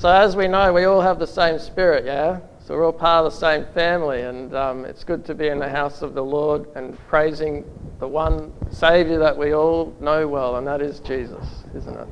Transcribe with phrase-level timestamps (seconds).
[0.00, 2.40] So, as we know, we all have the same spirit, yeah?
[2.64, 5.58] So, we're all part of the same family, and um, it's good to be in
[5.58, 7.64] the house of the Lord and praising
[7.98, 11.44] the one Saviour that we all know well, and that is Jesus,
[11.74, 12.08] isn't it?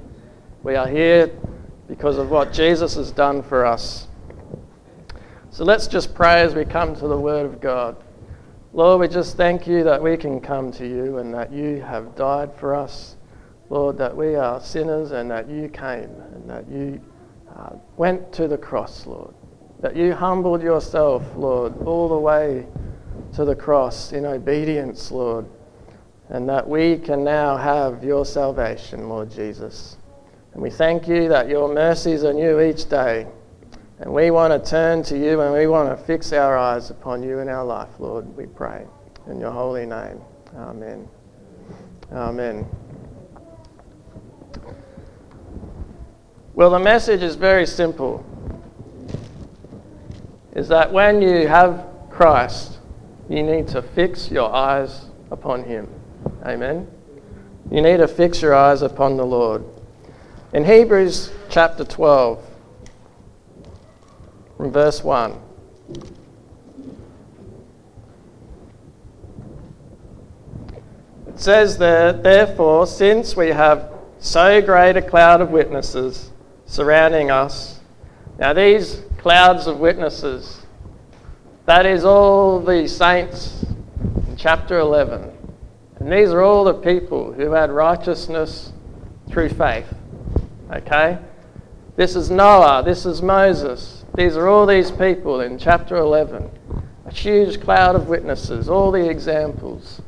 [0.65, 1.33] We are here
[1.89, 4.07] because of what Jesus has done for us.
[5.49, 7.97] So let's just pray as we come to the Word of God.
[8.75, 12.15] Lord, we just thank you that we can come to you and that you have
[12.17, 13.17] died for us.
[13.71, 17.01] Lord, that we are sinners and that you came and that you
[17.59, 19.35] uh, went to the cross, Lord.
[19.81, 22.67] That you humbled yourself, Lord, all the way
[23.35, 25.45] to the cross in obedience, Lord.
[26.29, 29.97] And that we can now have your salvation, Lord Jesus.
[30.53, 33.27] And we thank you that your mercies are new each day.
[33.99, 37.23] And we want to turn to you and we want to fix our eyes upon
[37.25, 38.87] you in our life, Lord, we pray.
[39.29, 40.21] In your holy name.
[40.55, 41.09] Amen.
[42.13, 42.65] Amen.
[46.59, 48.27] Well, the message is very simple
[50.57, 52.79] is that when you have Christ,
[53.29, 55.87] you need to fix your eyes upon Him.
[56.45, 56.91] Amen?
[57.71, 59.63] You need to fix your eyes upon the Lord.
[60.53, 62.45] In Hebrews chapter 12,
[64.57, 65.41] from verse 1.
[71.29, 76.33] It says there, therefore, since we have so great a cloud of witnesses,
[76.69, 77.81] surrounding us.
[78.39, 80.65] Now, these clouds of witnesses,
[81.67, 83.65] that is all the saints
[84.29, 85.33] in chapter 11.
[85.99, 88.73] And these are all the people who had righteousness
[89.31, 89.87] through faith.
[90.71, 91.19] Okay?
[91.97, 96.49] This is Noah, this is Moses, these are all these people in chapter 11.
[97.07, 100.01] A huge cloud of witnesses, all the examples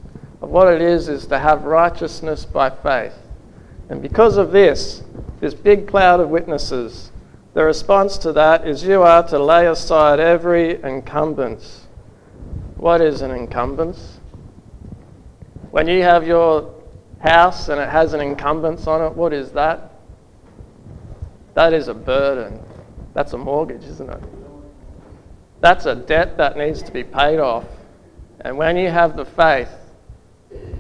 [0.43, 3.15] of what it is is to have righteousness by faith.
[3.89, 5.03] And because of this,
[5.41, 7.11] this big cloud of witnesses.
[7.55, 11.87] The response to that is you are to lay aside every encumbrance.
[12.77, 14.21] What is an encumbrance?
[15.71, 16.73] When you have your
[17.21, 19.93] house and it has an encumbrance on it, what is that?
[21.55, 22.61] That is a burden.
[23.15, 24.23] That's a mortgage, isn't it?
[25.61, 27.65] That's a debt that needs to be paid off.
[28.43, 29.69] And when you have the faith,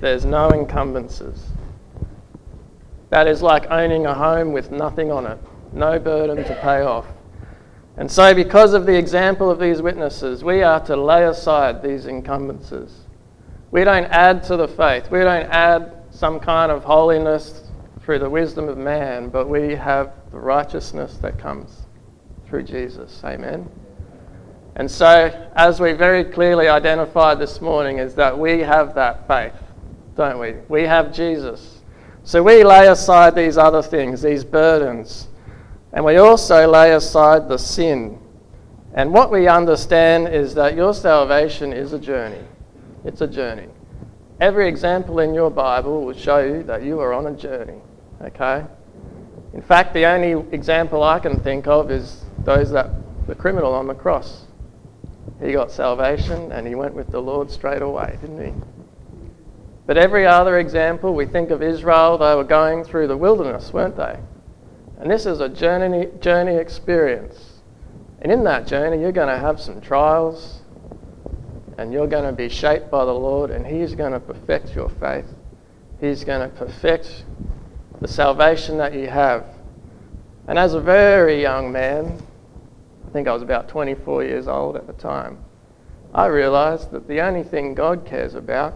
[0.01, 1.45] there's no encumbrances.
[3.11, 5.39] That is like owning a home with nothing on it,
[5.73, 7.07] no burden to pay off.
[7.97, 12.07] And so, because of the example of these witnesses, we are to lay aside these
[12.07, 13.01] encumbrances.
[13.73, 17.65] We don't add to the faith, we don't add some kind of holiness
[18.01, 21.83] through the wisdom of man, but we have the righteousness that comes
[22.47, 23.21] through Jesus.
[23.25, 23.69] Amen.
[24.77, 29.55] And so, as we very clearly identified this morning, is that we have that faith,
[30.17, 30.55] don't we?
[30.69, 31.80] We have Jesus.
[32.31, 35.27] So we lay aside these other things, these burdens,
[35.93, 38.21] and we also lay aside the sin.
[38.95, 42.45] And what we understand is that your salvation is a journey.
[43.05, 43.67] It's a journey.
[44.41, 47.81] Every example in your Bible will show you that you are on a journey,
[48.23, 48.63] okay?
[49.53, 52.91] In fact, the only example I can think of is those that
[53.27, 54.45] the criminal on the cross.
[55.43, 58.53] He got salvation and he went with the Lord straight away, didn't he?
[59.91, 63.97] But every other example, we think of Israel, they were going through the wilderness, weren't
[63.97, 64.21] they?
[65.01, 67.55] And this is a journey, journey experience.
[68.23, 70.61] And in that journey, you're going to have some trials,
[71.77, 74.91] and you're going to be shaped by the Lord, and He's going to perfect your
[74.91, 75.27] faith.
[76.01, 77.25] He's going to perfect
[78.01, 79.45] the salvation that you have.
[80.47, 82.17] And as a very young man,
[83.09, 85.39] I think I was about 24 years old at the time,
[86.15, 88.75] I realized that the only thing God cares about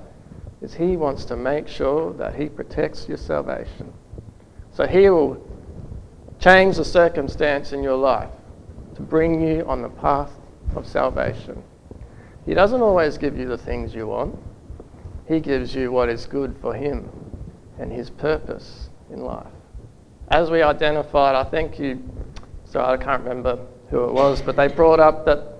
[0.64, 3.92] is He wants to make sure that He protects your salvation.
[4.72, 5.36] So He will
[6.40, 8.30] change the circumstance in your life
[8.96, 10.30] to bring you on the path
[10.74, 11.62] of salvation.
[12.46, 14.36] He doesn't always give you the things you want,
[15.28, 17.08] He gives you what is good for Him
[17.78, 19.52] and His purpose in life.
[20.28, 22.02] As we identified, I think you,
[22.64, 23.58] sorry, I can't remember
[23.90, 25.52] who it was, but they brought up that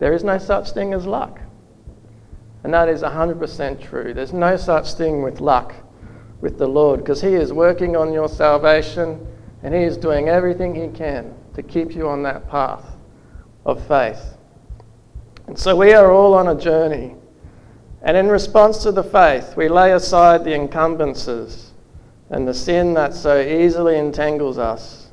[0.00, 1.40] there is no such thing as luck.
[2.62, 4.12] And that is 100% true.
[4.14, 5.74] There's no such thing with luck
[6.40, 9.26] with the Lord because He is working on your salvation
[9.62, 12.84] and He is doing everything He can to keep you on that path
[13.64, 14.36] of faith.
[15.46, 17.16] And so we are all on a journey.
[18.02, 21.72] And in response to the faith, we lay aside the encumbrances
[22.30, 25.08] and the sin that so easily entangles us,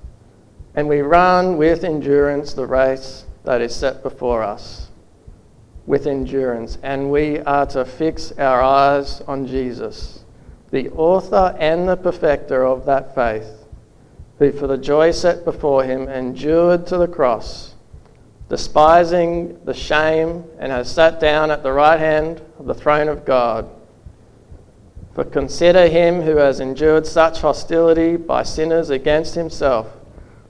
[0.76, 4.87] and we run with endurance the race that is set before us
[5.88, 10.25] with endurance, and we are to fix our eyes on Jesus,
[10.69, 13.63] the author and the perfecter of that faith,
[14.38, 17.74] who for the joy set before him endured to the cross,
[18.50, 23.24] despising the shame, and has sat down at the right hand of the throne of
[23.24, 23.66] God.
[25.16, 29.88] For consider him who has endured such hostility by sinners against himself,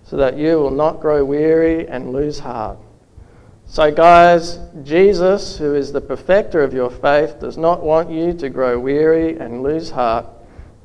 [0.03, 2.79] so that you will not grow weary and lose heart.
[3.69, 8.49] So, guys, Jesus, who is the perfecter of your faith, does not want you to
[8.49, 10.25] grow weary and lose heart,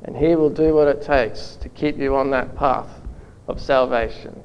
[0.03, 2.89] and he will do what it takes to keep you on that path
[3.47, 4.43] of salvation.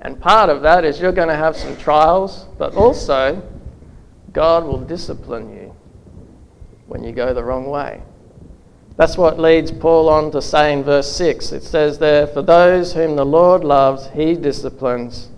[0.00, 3.42] And part of that is you're going to have some trials, but also
[4.34, 5.74] God will discipline you
[6.88, 8.02] when you go the wrong way.
[8.98, 11.52] That's what leads Paul on to say in verse 6.
[11.52, 15.30] It says there, For those whom the Lord loves, he disciplines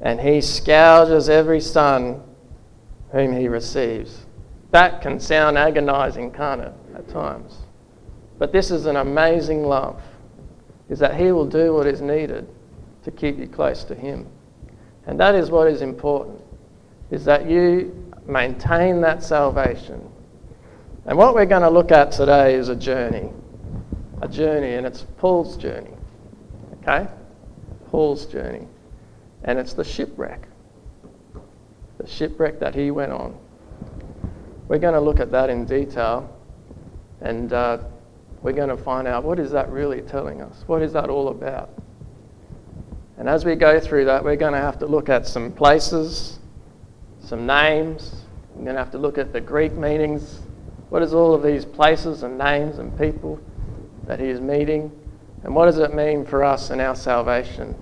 [0.00, 2.22] and he scourges every son
[3.12, 4.24] whom he receives.
[4.70, 7.58] That can sound agonizing, can't it, at times?
[8.38, 10.00] But this is an amazing love,
[10.88, 12.48] is that he will do what is needed
[13.04, 14.26] to keep you close to him.
[15.06, 16.40] And that is what is important,
[17.10, 20.08] is that you maintain that salvation.
[21.06, 23.30] And what we're going to look at today is a journey.
[24.22, 25.90] A journey, and it's Paul's journey.
[26.80, 27.06] Okay?
[27.90, 28.66] Paul's journey
[29.44, 30.42] and it's the shipwreck.
[31.98, 33.36] The shipwreck that he went on.
[34.68, 36.34] We're going to look at that in detail
[37.20, 37.78] and uh,
[38.42, 40.62] we're going to find out what is that really telling us?
[40.66, 41.70] What is that all about?
[43.18, 46.38] And as we go through that, we're going to have to look at some places,
[47.22, 48.22] some names.
[48.54, 50.40] We're going to have to look at the Greek meanings.
[50.88, 53.38] What is all of these places and names and people
[54.06, 54.90] that he is meeting?
[55.42, 57.74] And what does it mean for us and our salvation?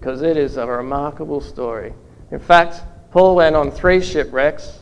[0.00, 1.90] because it is a remarkable story.
[2.30, 2.82] In fact,
[3.12, 4.80] Paul went on three shipwrecks,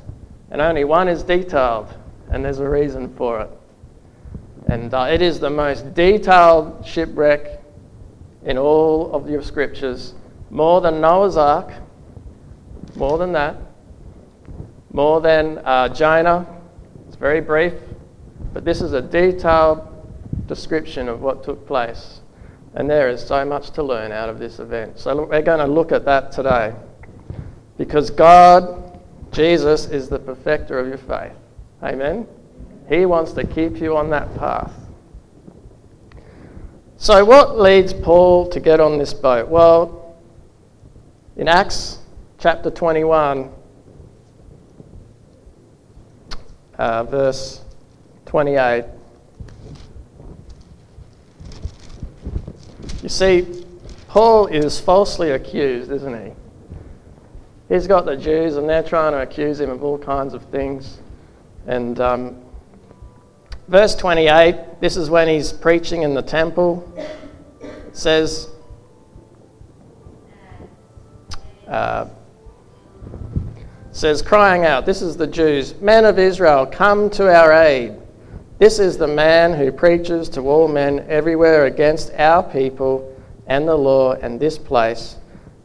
[0.50, 1.94] and only one is detailed,
[2.30, 3.50] and there's a reason for it.
[4.66, 7.62] And uh, it is the most detailed shipwreck
[8.44, 10.14] in all of your scriptures,
[10.50, 11.72] more than Noah's Ark,
[12.96, 13.54] more than that,
[14.92, 16.44] more than uh, Jonah.
[17.06, 17.74] It's very brief,
[18.52, 19.78] but this is a detailed
[20.48, 22.20] description of what took place.
[22.74, 24.98] And there is so much to learn out of this event.
[24.98, 26.74] So we're going to look at that today.
[27.78, 28.98] Because God,
[29.30, 31.32] Jesus, is the perfecter of your faith.
[31.84, 32.26] Amen?
[32.88, 34.72] He wants to keep you on that path.
[36.96, 39.48] So, what leads Paul to get on this boat?
[39.48, 40.16] Well,
[41.36, 41.98] in Acts
[42.38, 43.50] chapter 21,
[46.78, 47.60] uh, verse
[48.26, 48.84] 28.
[53.04, 53.62] You see,
[54.08, 56.32] Paul is falsely accused, isn't he?
[57.68, 61.00] He's got the Jews, and they're trying to accuse him of all kinds of things.
[61.66, 62.40] And um,
[63.68, 66.90] verse 28, this is when he's preaching in the temple,
[67.60, 68.48] it says,
[71.68, 72.06] uh,
[73.92, 77.96] says, crying out, This is the Jews, men of Israel, come to our aid.
[78.58, 83.10] This is the man who preaches to all men everywhere against our people
[83.48, 85.16] and the law and this place.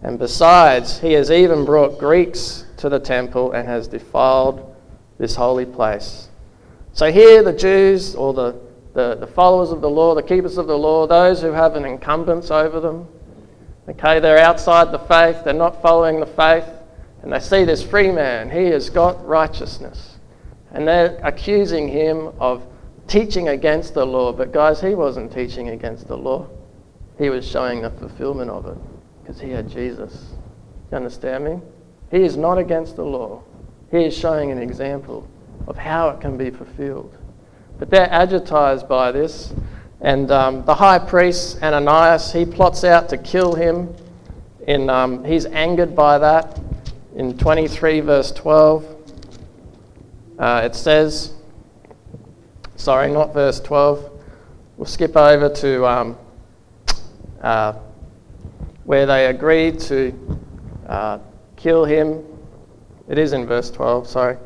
[0.02, 4.76] And besides, he has even brought Greeks to the temple and has defiled
[5.20, 6.30] this holy place.
[6.94, 8.56] So here, the Jews, or the,
[8.94, 11.86] the, the followers of the law, the keepers of the law, those who have an
[11.86, 13.08] incumbence over them,
[13.88, 16.66] okay, they're outside the faith, they're not following the faith,
[17.22, 18.50] and they see this free man.
[18.50, 20.16] He has got righteousness.
[20.72, 22.64] And they're accusing him of
[23.09, 26.47] teaching against the law, but guys, he wasn't teaching against the law.
[27.18, 28.78] He was showing the fulfillment of it
[29.21, 30.35] because he had Jesus.
[30.92, 31.59] You understand me?
[32.11, 33.44] He is not against the law.
[33.92, 35.28] He is showing an example
[35.68, 37.18] of how it can be fulfilled.
[37.80, 39.54] But they're agitated by this,
[40.01, 43.94] and um, the high priest Ananias he plots out to kill him.
[44.68, 46.59] In um, he's angered by that.
[47.16, 48.85] In 23 verse 12,
[50.37, 51.33] uh, it says
[52.80, 54.09] sorry, not verse 12.
[54.78, 56.18] We'll skip over to um,
[57.42, 57.74] uh,
[58.86, 60.14] where they agreed to
[60.88, 61.19] uh,
[61.57, 62.24] kill him.
[63.09, 64.38] It is in verse 12, sorry.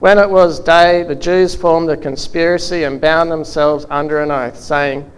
[0.00, 4.56] When it was day, the Jews formed a conspiracy and bound themselves under an oath,
[4.58, 5.10] saying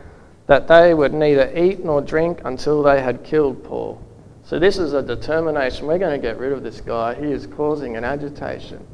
[0.47, 4.02] that they would neither eat nor drink until they had killed Paul.
[4.45, 5.87] So, this is a determination.
[5.87, 7.14] We're going to get rid of this guy.
[7.14, 8.87] He is causing an agitation.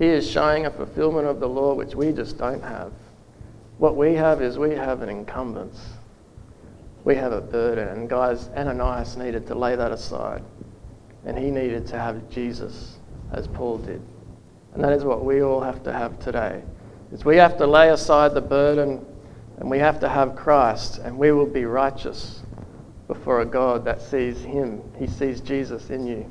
[0.00, 2.90] He is showing a fulfillment of the law which we just don't have.
[3.76, 5.88] What we have is we have an incumbence.
[7.04, 7.86] We have a burden.
[7.86, 10.42] And guys, Ananias needed to lay that aside.
[11.26, 12.96] And he needed to have Jesus,
[13.32, 14.00] as Paul did.
[14.72, 16.62] And that is what we all have to have today.
[17.12, 19.04] Is we have to lay aside the burden
[19.58, 22.40] and we have to have Christ and we will be righteous
[23.06, 24.80] before a God that sees him.
[24.98, 26.24] He sees Jesus in you.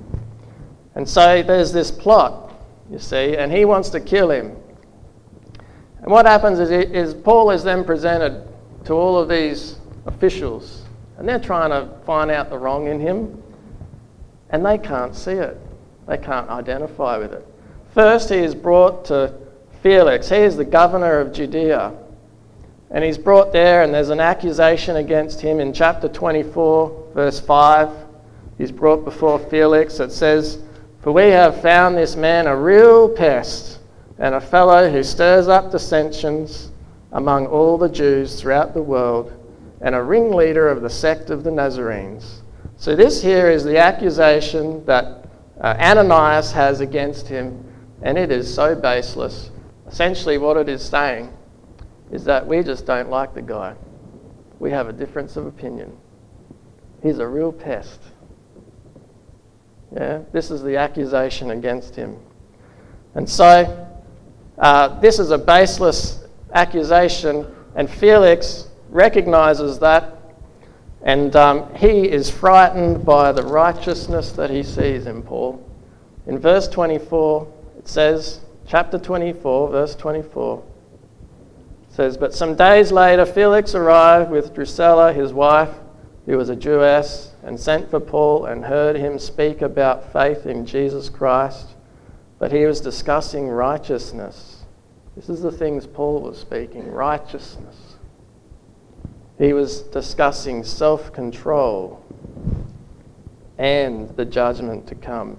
[0.95, 2.47] And so there's this plot
[2.91, 4.55] you see, and he wants to kill him.
[6.01, 8.47] And what happens is, is Paul is then presented
[8.85, 10.83] to all of these officials,
[11.17, 13.41] and they're trying to find out the wrong in him,
[14.49, 15.57] and they can't see it.
[16.07, 17.45] They can't identify with it.
[17.93, 19.33] First, he is brought to
[19.83, 20.29] Felix.
[20.29, 21.93] He is the governor of Judea.
[22.91, 27.89] And he's brought there, and there's an accusation against him in chapter 24, verse 5.
[28.57, 29.99] He's brought before Felix.
[29.99, 30.59] It says,
[31.01, 33.79] for we have found this man a real pest
[34.17, 36.71] and a fellow who stirs up dissensions
[37.13, 39.31] among all the Jews throughout the world
[39.79, 42.41] and a ringleader of the sect of the Nazarenes.
[42.75, 45.23] So, this here is the accusation that
[45.61, 47.63] uh, Ananias has against him,
[48.01, 49.51] and it is so baseless.
[49.87, 51.31] Essentially, what it is saying
[52.11, 53.73] is that we just don't like the guy,
[54.59, 55.95] we have a difference of opinion.
[57.01, 57.99] He's a real pest.
[59.95, 62.15] Yeah, this is the accusation against him.
[63.15, 63.87] And so,
[64.59, 70.15] uh, this is a baseless accusation, and Felix recognizes that,
[71.03, 75.63] and um, he is frightened by the righteousness that he sees in Paul.
[76.27, 80.63] In verse 24, it says, chapter 24, verse 24,
[81.89, 85.71] says, But some days later, Felix arrived with Drusilla, his wife
[86.29, 90.63] who was a Jewess, and sent for Paul and heard him speak about faith in
[90.63, 91.69] Jesus Christ,
[92.37, 94.61] but he was discussing righteousness.
[95.15, 97.95] This is the things Paul was speaking righteousness.
[99.39, 101.99] He was discussing self control
[103.57, 105.35] and the judgment to come.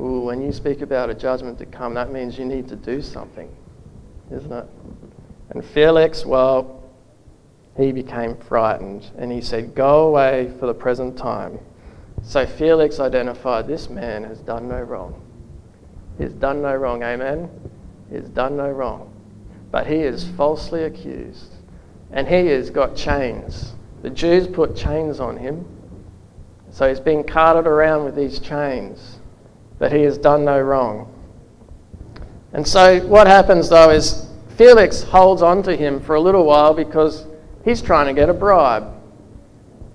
[0.00, 3.02] Ooh, when you speak about a judgment to come, that means you need to do
[3.02, 3.50] something,
[4.30, 4.66] isn't it?
[5.50, 6.81] And Felix, well,
[7.76, 11.58] he became frightened and he said, Go away for the present time.
[12.22, 15.20] So Felix identified this man has done no wrong.
[16.18, 17.50] He's done no wrong, amen?
[18.10, 19.12] He's done no wrong.
[19.70, 21.54] But he is falsely accused
[22.10, 23.72] and he has got chains.
[24.02, 25.64] The Jews put chains on him.
[26.70, 29.18] So he's being carted around with these chains.
[29.78, 31.08] But he has done no wrong.
[32.52, 36.74] And so what happens though is Felix holds on to him for a little while
[36.74, 37.26] because
[37.64, 38.92] He's trying to get a bribe.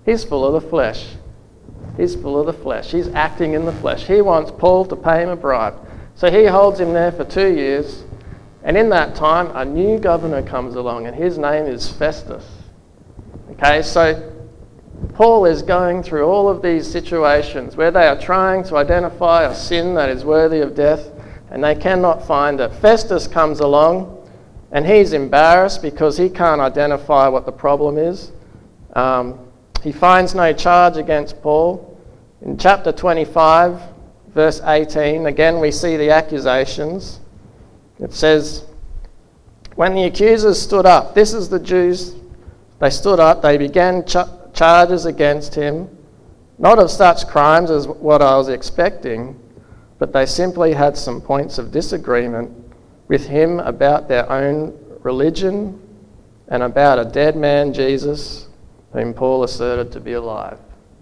[0.05, 1.05] He's full of the flesh.
[1.97, 2.91] He's full of the flesh.
[2.91, 4.03] He's acting in the flesh.
[4.05, 5.73] He wants Paul to pay him a bribe.
[6.15, 8.03] So he holds him there for two years.
[8.63, 12.45] And in that time, a new governor comes along, and his name is Festus.
[13.51, 14.31] Okay, so
[15.13, 19.53] Paul is going through all of these situations where they are trying to identify a
[19.55, 21.09] sin that is worthy of death,
[21.49, 22.71] and they cannot find it.
[22.75, 24.16] Festus comes along
[24.71, 28.31] and he's embarrassed because he can't identify what the problem is.
[28.93, 29.39] Um,
[29.81, 31.97] he finds no charge against Paul.
[32.41, 33.79] In chapter 25,
[34.29, 37.19] verse 18, again we see the accusations.
[37.99, 38.65] It says,
[39.75, 42.15] When the accusers stood up, this is the Jews,
[42.79, 44.05] they stood up, they began
[44.53, 45.89] charges against him,
[46.59, 49.39] not of such crimes as what I was expecting,
[49.99, 52.66] but they simply had some points of disagreement
[53.07, 55.79] with him about their own religion
[56.49, 58.47] and about a dead man, Jesus,
[58.93, 60.59] whom Paul asserted to be alive.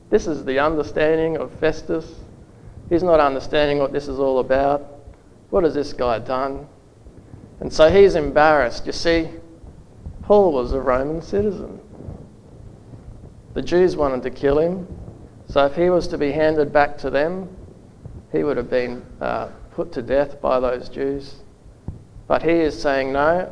[0.09, 2.15] This is the understanding of Festus.
[2.89, 4.85] He's not understanding what this is all about.
[5.49, 6.67] What has this guy done?
[7.59, 8.85] And so he's embarrassed.
[8.85, 9.29] You see,
[10.23, 11.79] Paul was a Roman citizen.
[13.53, 14.87] The Jews wanted to kill him,
[15.47, 17.47] so if he was to be handed back to them,
[18.31, 21.35] he would have been uh, put to death by those Jews.
[22.27, 23.51] But he is saying, No,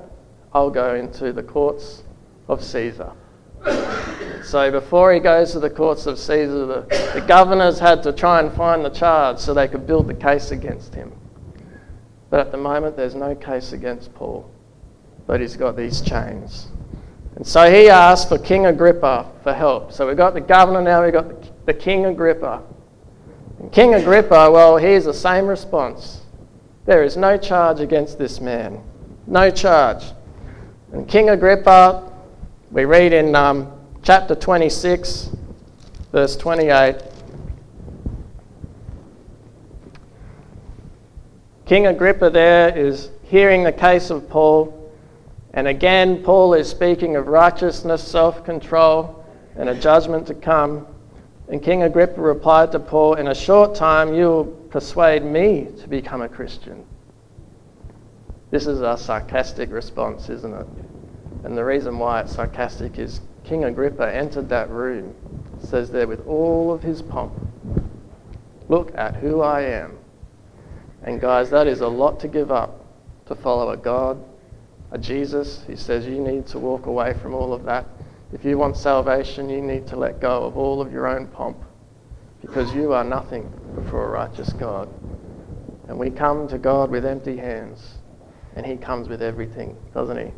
[0.53, 2.03] I'll go into the courts
[2.47, 3.11] of Caesar.
[4.43, 8.39] so before he goes to the courts of Caesar, the, the governors had to try
[8.39, 11.11] and find the charge so they could build the case against him.
[12.29, 14.49] But at the moment, there's no case against Paul.
[15.27, 16.67] But he's got these chains.
[17.35, 19.91] And so he asked for King Agrippa for help.
[19.93, 22.61] So we've got the governor now, we've got the, the King Agrippa.
[23.59, 26.22] And King Agrippa, well, here's the same response.
[26.85, 28.81] There is no charge against this man.
[29.25, 30.03] No charge.
[30.91, 32.11] And King Agrippa,
[32.71, 33.71] we read in um,
[34.03, 35.29] chapter 26,
[36.11, 36.97] verse 28.
[41.65, 44.91] King Agrippa there is hearing the case of Paul,
[45.53, 49.25] and again, Paul is speaking of righteousness, self control,
[49.55, 50.85] and a judgment to come.
[51.47, 55.87] And King Agrippa replied to Paul, In a short time, you will persuade me to
[55.87, 56.83] become a Christian.
[58.49, 60.65] This is our sarcastic response, isn't it?
[61.43, 65.13] And the reason why it's sarcastic is King Agrippa entered that room,
[65.59, 67.33] says there with all of his pomp,
[68.67, 69.95] Look at who I am.
[71.03, 72.83] And guys, that is a lot to give up
[73.27, 74.17] to follow a God,
[74.89, 75.63] a Jesus.
[75.67, 77.85] He says you need to walk away from all of that.
[78.33, 81.57] If you want salvation, you need to let go of all of your own pomp
[82.53, 84.87] because you are nothing before a righteous God.
[85.87, 87.95] And we come to God with empty hands,
[88.55, 90.31] and He comes with everything, doesn't He?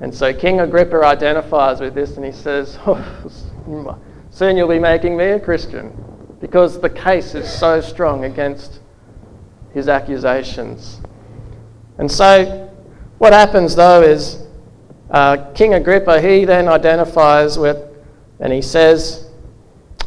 [0.00, 3.96] And so King Agrippa identifies with this and he says, oh,
[4.30, 5.92] Soon you'll be making me a Christian
[6.40, 8.80] because the case is so strong against
[9.74, 11.00] his accusations.
[11.98, 12.70] And so
[13.18, 14.42] what happens though is
[15.10, 17.76] uh, King Agrippa, he then identifies with,
[18.38, 19.29] and he says,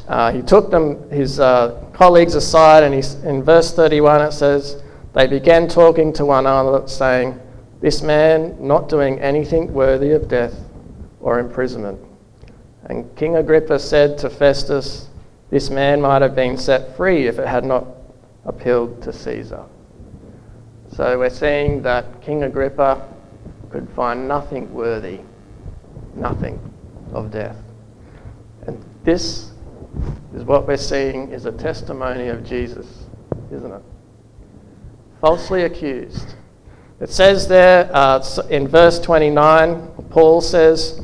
[0.07, 4.81] uh, he took them, his uh, colleagues aside, and he, in verse 31 it says,
[5.13, 7.39] They began talking to one another, saying,
[7.79, 10.55] This man not doing anything worthy of death
[11.21, 11.99] or imprisonment.
[12.87, 15.07] And King Agrippa said to Festus,
[15.49, 17.85] This man might have been set free if it had not
[18.43, 19.63] appealed to Caesar.
[20.93, 23.07] So we're seeing that King Agrippa
[23.69, 25.21] could find nothing worthy,
[26.13, 26.59] nothing
[27.13, 27.55] of death.
[28.67, 29.52] And this
[30.35, 33.05] is what we're seeing is a testimony of Jesus,
[33.51, 33.81] isn't it?
[35.21, 36.35] Falsely accused.
[36.99, 41.01] It says there uh, in verse 29, Paul says,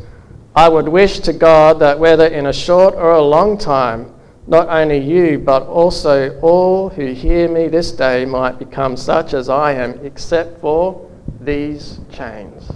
[0.55, 4.13] I would wish to God that whether in a short or a long time,
[4.48, 9.48] not only you, but also all who hear me this day might become such as
[9.48, 11.07] I am, except for
[11.41, 12.69] these chains.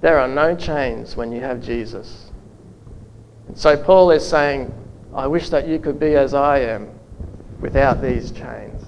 [0.00, 2.30] There are no chains when you have Jesus.
[3.48, 4.72] And so Paul is saying,
[5.16, 6.90] I wish that you could be as I am
[7.60, 8.84] without these chains.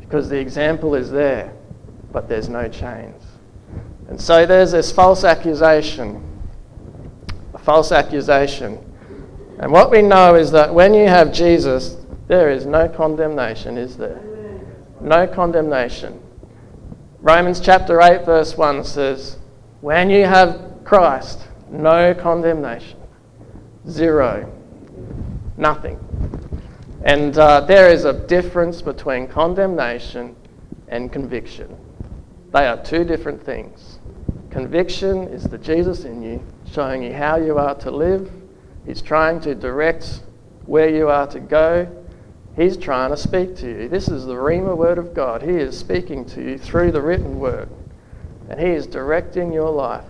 [0.00, 1.50] Because the example is there,
[2.12, 3.14] but there's no chains.
[4.08, 6.22] And so there's this false accusation.
[7.54, 8.74] A false accusation.
[9.58, 11.96] And what we know is that when you have Jesus,
[12.28, 14.20] there is no condemnation, is there?
[15.00, 16.20] No condemnation.
[17.20, 19.38] Romans chapter 8, verse 1 says,
[19.80, 22.98] When you have Christ, no condemnation.
[23.88, 24.52] Zero
[25.58, 25.98] nothing.
[27.04, 30.36] And uh, there is a difference between condemnation
[30.88, 31.76] and conviction.
[32.52, 33.98] They are two different things.
[34.50, 38.30] Conviction is the Jesus in you showing you how you are to live,
[38.86, 40.20] He's trying to direct
[40.66, 41.88] where you are to go.
[42.54, 43.88] He's trying to speak to you.
[43.88, 45.42] This is the Rhema word of God.
[45.42, 47.68] He is speaking to you through the written word.
[48.48, 50.04] And He is directing your life.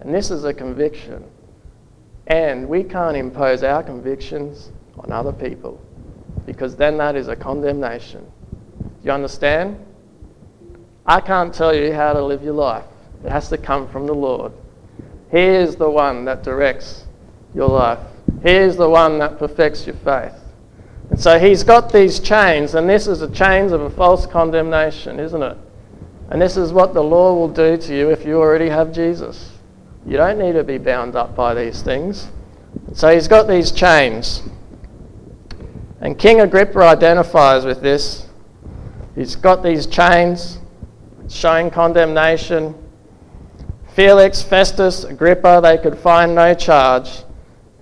[0.00, 1.24] And this is a conviction.
[2.28, 5.80] And we can't impose our convictions on other people
[6.46, 8.24] because then that is a condemnation.
[9.02, 9.78] You understand?
[11.06, 12.84] I can't tell you how to live your life.
[13.24, 14.52] It has to come from the Lord.
[15.30, 17.04] He is the one that directs
[17.54, 17.98] your life.
[18.42, 20.34] He is the one that perfects your faith.
[21.10, 25.18] And so he's got these chains, and this is the chains of a false condemnation,
[25.20, 25.56] isn't it?
[26.30, 29.50] And this is what the law will do to you if you already have Jesus.
[30.06, 32.28] You don't need to be bound up by these things.
[32.92, 34.42] So he's got these chains.
[36.04, 38.26] And King Agrippa identifies with this.
[39.14, 40.58] He's got these chains
[41.30, 42.74] showing condemnation.
[43.94, 47.22] Felix, Festus, Agrippa, they could find no charge.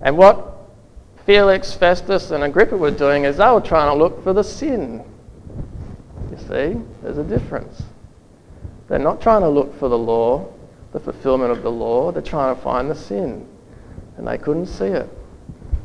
[0.01, 0.55] And what
[1.25, 5.03] Felix, Festus, and Agrippa were doing is they were trying to look for the sin.
[6.31, 7.83] You see, there's a difference.
[8.87, 10.45] They're not trying to look for the law,
[10.93, 13.45] the fulfillment of the law, they're trying to find the sin.
[14.15, 15.09] And they couldn't see it.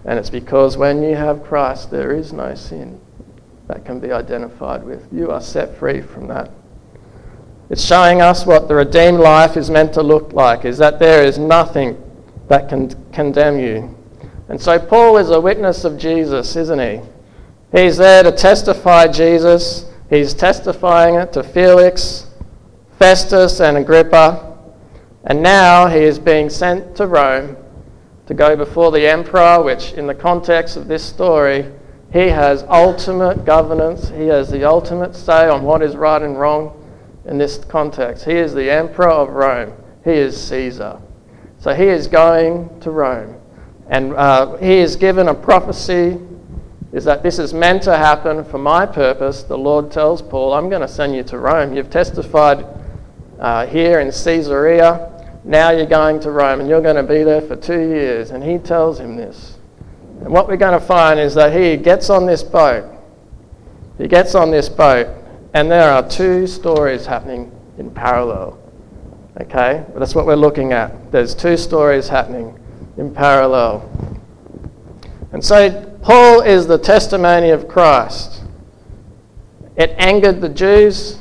[0.04, 3.00] And it's because when you have Christ, there is no sin
[3.66, 5.06] that can be identified with.
[5.12, 6.50] You are set free from that.
[7.70, 11.22] It's showing us what the redeemed life is meant to look like, is that there
[11.22, 12.02] is nothing
[12.48, 13.94] that can condemn you.
[14.48, 17.00] And so Paul is a witness of Jesus, isn't he?
[17.76, 19.84] He's there to testify Jesus.
[20.08, 22.30] He's testifying it to Felix,
[22.98, 24.56] Festus, and Agrippa.
[25.26, 27.54] And now he is being sent to Rome
[28.28, 31.64] to go before the emperor, which, in the context of this story,
[32.12, 34.10] he has ultimate governance.
[34.10, 36.74] He has the ultimate say on what is right and wrong
[37.24, 38.26] in this context.
[38.26, 39.72] He is the emperor of Rome.
[40.04, 41.00] He is Caesar.
[41.58, 43.34] So he is going to Rome.
[43.88, 46.20] And uh, he is given a prophecy
[46.92, 49.42] is that this is meant to happen for my purpose.
[49.42, 51.74] The Lord tells Paul, I'm going to send you to Rome.
[51.76, 52.64] You've testified
[53.38, 55.17] uh, here in Caesarea.
[55.48, 58.32] Now you're going to Rome and you're going to be there for two years.
[58.32, 59.56] And he tells him this.
[60.20, 62.84] And what we're going to find is that he gets on this boat.
[63.96, 65.08] He gets on this boat,
[65.54, 68.58] and there are two stories happening in parallel.
[69.40, 69.82] Okay?
[69.90, 71.10] But that's what we're looking at.
[71.10, 72.58] There's two stories happening
[72.98, 73.88] in parallel.
[75.32, 78.42] And so Paul is the testimony of Christ.
[79.76, 81.18] It angered the Jews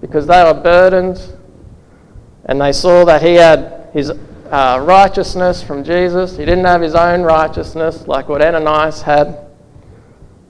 [0.00, 1.20] because they were burdened
[2.46, 4.10] and they saw that he had his
[4.50, 6.36] uh, righteousness from Jesus.
[6.36, 9.46] He didn't have his own righteousness like what Ananias had.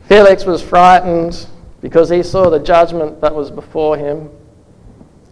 [0.06, 1.46] Felix was frightened
[1.80, 4.28] because he saw the judgment that was before him.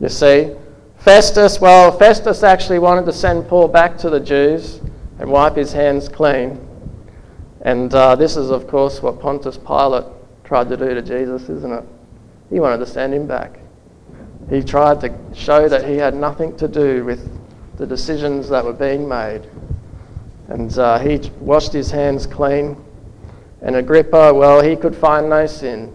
[0.01, 0.53] You see,
[0.99, 4.81] Festus, well, Festus actually wanted to send Paul back to the Jews
[5.19, 6.59] and wipe his hands clean.
[7.61, 10.05] And uh, this is, of course, what Pontius Pilate
[10.45, 11.85] tried to do to Jesus, isn't it?
[12.51, 13.59] He wanted to send him back.
[14.51, 17.31] He tried to show that he had nothing to do with
[17.79, 19.43] the decisions that were being made.
[20.49, 22.77] And uh, he washed his hands clean.
[23.63, 25.95] And Agrippa, well, he could find no sin.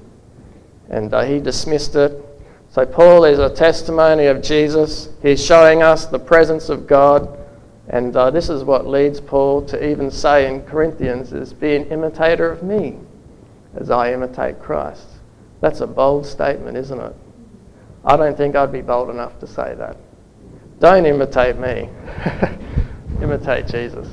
[0.89, 2.25] And uh, he dismissed it.
[2.71, 5.09] So, Paul is a testimony of Jesus.
[5.23, 7.37] He's showing us the presence of God.
[7.87, 11.85] And uh, this is what leads Paul to even say in Corinthians is be an
[11.89, 12.97] imitator of me
[13.75, 15.07] as I imitate Christ.
[15.61, 17.15] That's a bold statement, isn't it?
[18.05, 19.97] I don't think I'd be bold enough to say that.
[20.79, 21.89] Don't imitate me,
[23.21, 24.07] imitate Jesus.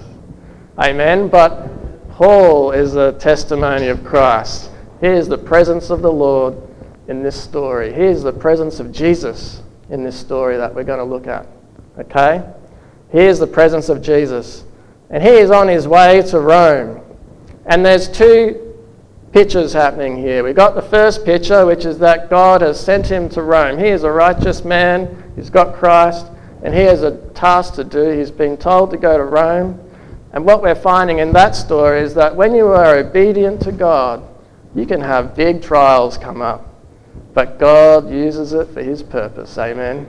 [0.83, 1.29] Amen.
[1.29, 1.69] But
[2.11, 4.71] Paul is a testimony of Christ.
[5.01, 6.57] Here's the presence of the Lord
[7.07, 7.93] in this story.
[7.93, 11.47] Here's the presence of Jesus in this story that we're going to look at.
[11.99, 12.45] Okay?
[13.11, 14.65] Here's the presence of Jesus.
[15.11, 17.01] And he is on his way to Rome.
[17.67, 18.66] And there's two
[19.37, 20.43] pictures happening here.
[20.43, 23.79] We've got the first picture, which is that God has sent him to Rome.
[23.79, 26.29] He is a righteous man, he's got Christ,
[26.63, 28.09] and he has a task to do.
[28.19, 29.79] He's been told to go to Rome.
[30.33, 34.23] And what we're finding in that story is that when you are obedient to God,
[34.75, 36.75] you can have big trials come up.
[37.35, 39.59] But God uses it for his purpose.
[39.59, 40.07] Amen.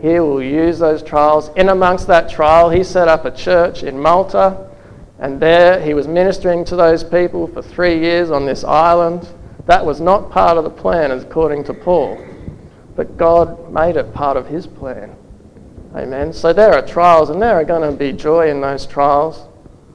[0.00, 1.50] He will use those trials.
[1.56, 4.67] In amongst that trial, he set up a church in Malta
[5.18, 9.28] and there he was ministering to those people for three years on this island.
[9.66, 12.18] That was not part of the plan, according to Paul.
[12.94, 15.16] But God made it part of his plan.
[15.96, 16.32] Amen.
[16.32, 19.48] So there are trials, and there are going to be joy in those trials.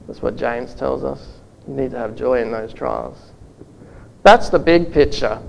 [0.06, 1.26] That's what James tells us.
[1.66, 3.32] You need to have joy in those trials.
[4.22, 5.40] That's the big picture.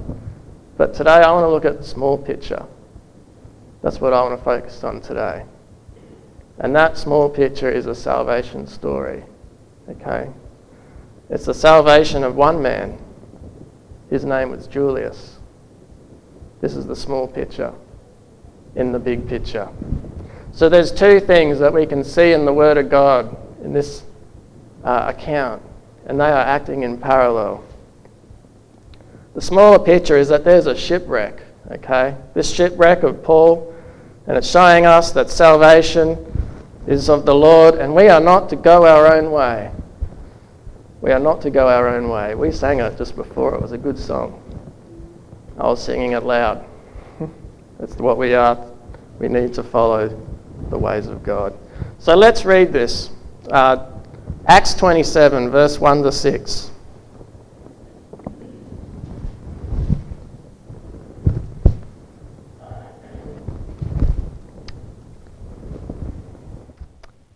[0.78, 2.66] But today I want to look at the small picture.
[3.82, 5.46] That's what I want to focus on today.
[6.60, 9.24] And that small picture is a salvation story.
[9.90, 10.30] Okay?
[11.30, 12.98] It's the salvation of one man.
[14.10, 15.38] His name was Julius.
[16.62, 17.74] This is the small picture
[18.76, 19.70] in the big picture.
[20.52, 24.04] So there's two things that we can see in the Word of God in this
[24.84, 25.62] uh, account,
[26.06, 27.64] and they are acting in parallel.
[29.34, 32.16] The smaller picture is that there's a shipwreck, okay?
[32.34, 33.74] This shipwreck of Paul,
[34.28, 36.18] and it's showing us that salvation
[36.88, 39.72] is of the Lord, and we are not to go our own way.
[41.02, 42.36] We are not to go our own way.
[42.36, 44.42] We sang it just before, it was a good song.
[45.58, 46.66] I was singing it loud.
[47.80, 48.58] That's what we are.
[49.20, 50.08] We need to follow
[50.70, 51.58] the ways of God.
[52.00, 53.12] So let's read this
[53.52, 53.88] uh,
[54.48, 56.72] Acts 27, verse 1 to 6.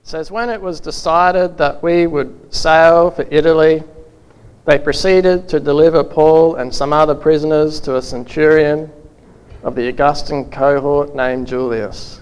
[0.10, 3.84] says, When it was decided that we would sail for Italy,
[4.66, 8.92] they proceeded to deliver Paul and some other prisoners to a centurion
[9.62, 12.22] of the Augustan cohort named Julius.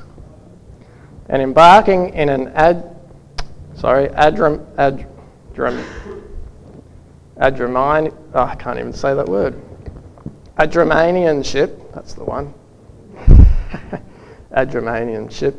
[1.30, 2.96] And embarking in an ad,
[3.78, 5.84] sorry, adram, adram,
[7.38, 9.62] adramine, oh, I can't even say that word,
[10.60, 12.54] Adramanian ship, that's the one,
[14.52, 15.56] Adramanian ship,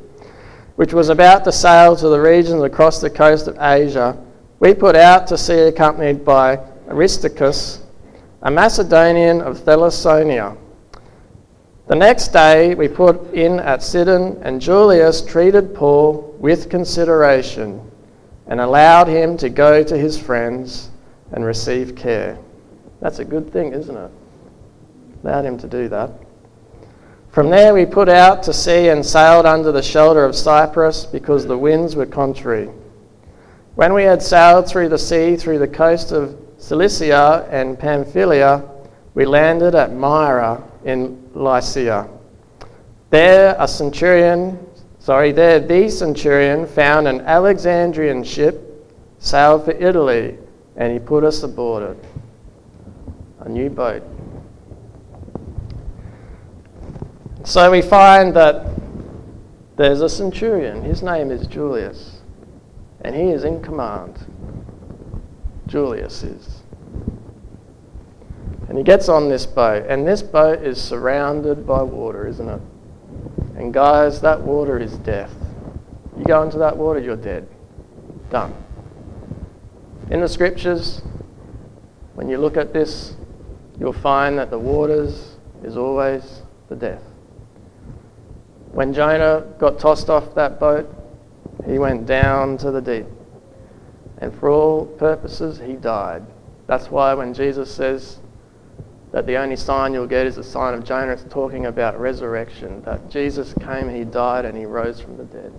[0.78, 4.16] which was about to sail to the regions across the coast of Asia,
[4.60, 6.56] we put out to sea accompanied by
[6.88, 7.80] Aristarchus,
[8.42, 10.56] a Macedonian of Thessalonica.
[11.88, 17.80] The next day we put in at Sidon, and Julius treated Paul with consideration
[18.46, 20.90] and allowed him to go to his friends
[21.32, 22.38] and receive care.
[23.00, 24.10] That's a good thing, isn't it?
[25.24, 26.12] Allowed him to do that.
[27.32, 31.46] From there we put out to sea and sailed under the shelter of Cyprus because
[31.46, 32.70] the winds were contrary.
[33.74, 38.64] When we had sailed through the sea through the coast of Cilicia and Pamphylia,
[39.14, 42.08] we landed at Myra in Lycia.
[43.10, 44.58] There a centurion,
[44.98, 48.88] sorry, there the centurion found an Alexandrian ship
[49.18, 50.38] sailed for Italy,
[50.76, 52.04] and he put us aboard it.
[53.40, 54.02] A new boat.
[57.48, 58.66] So we find that
[59.76, 60.82] there's a centurion.
[60.82, 62.20] His name is Julius,
[63.00, 64.18] and he is in command.
[65.66, 66.60] Julius is.
[68.68, 72.60] And he gets on this boat, and this boat is surrounded by water, isn't it?
[73.56, 75.32] And guys, that water is death.
[76.18, 77.48] You go into that water, you're dead.
[78.28, 78.52] Done.
[80.10, 81.00] In the scriptures,
[82.12, 83.14] when you look at this,
[83.80, 87.04] you'll find that the waters is always the death.
[88.78, 90.88] When Jonah got tossed off that boat,
[91.66, 93.06] he went down to the deep.
[94.18, 96.22] And for all purposes, he died.
[96.68, 98.18] That's why when Jesus says
[99.10, 102.80] that the only sign you'll get is the sign of Jonah, it's talking about resurrection.
[102.84, 105.52] That Jesus came, he died, and he rose from the dead.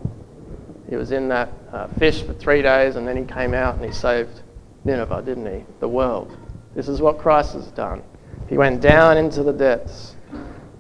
[0.90, 3.84] He was in that uh, fish for three days, and then he came out and
[3.84, 4.44] he saved
[4.86, 5.66] Nineveh, didn't he?
[5.82, 6.38] The world.
[6.74, 8.02] This is what Christ has done.
[8.48, 10.16] He went down into the depths.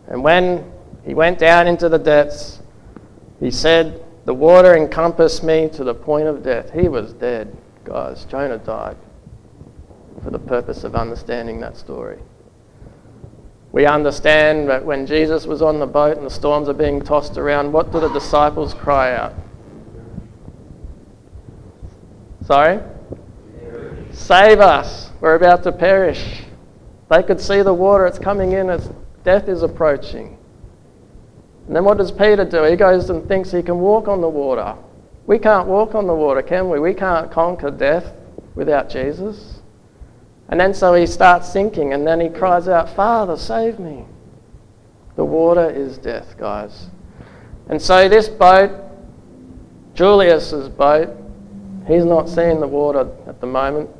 [0.08, 0.63] And when
[1.10, 2.60] he went down into the depths.
[3.39, 6.72] He said, The water encompassed me to the point of death.
[6.72, 7.58] He was dead.
[7.84, 8.95] Guys, Jonah died
[10.24, 12.19] for the purpose of understanding that story.
[13.72, 17.38] We understand that when Jesus was on the boat and the storms are being tossed
[17.39, 19.34] around, what do the disciples cry out?
[22.45, 22.80] Sorry?
[24.12, 25.10] Save us.
[25.22, 26.43] We're about to perish.
[27.10, 28.89] They could see the water, it's coming in, it's,
[29.24, 30.36] death is approaching.
[31.69, 32.63] And then what does Peter do?
[32.63, 34.75] He goes and thinks he can walk on the water.
[35.27, 36.79] We can't walk on the water, can we?
[36.79, 38.12] We can't conquer death
[38.55, 39.60] without Jesus.
[40.47, 44.05] And then so he starts sinking and then he cries out, Father, save me.
[45.15, 46.88] The water is death, guys.
[47.67, 48.71] And so this boat,
[49.93, 51.15] Julius's boat,
[51.88, 53.91] he's not seeing the water at the moment.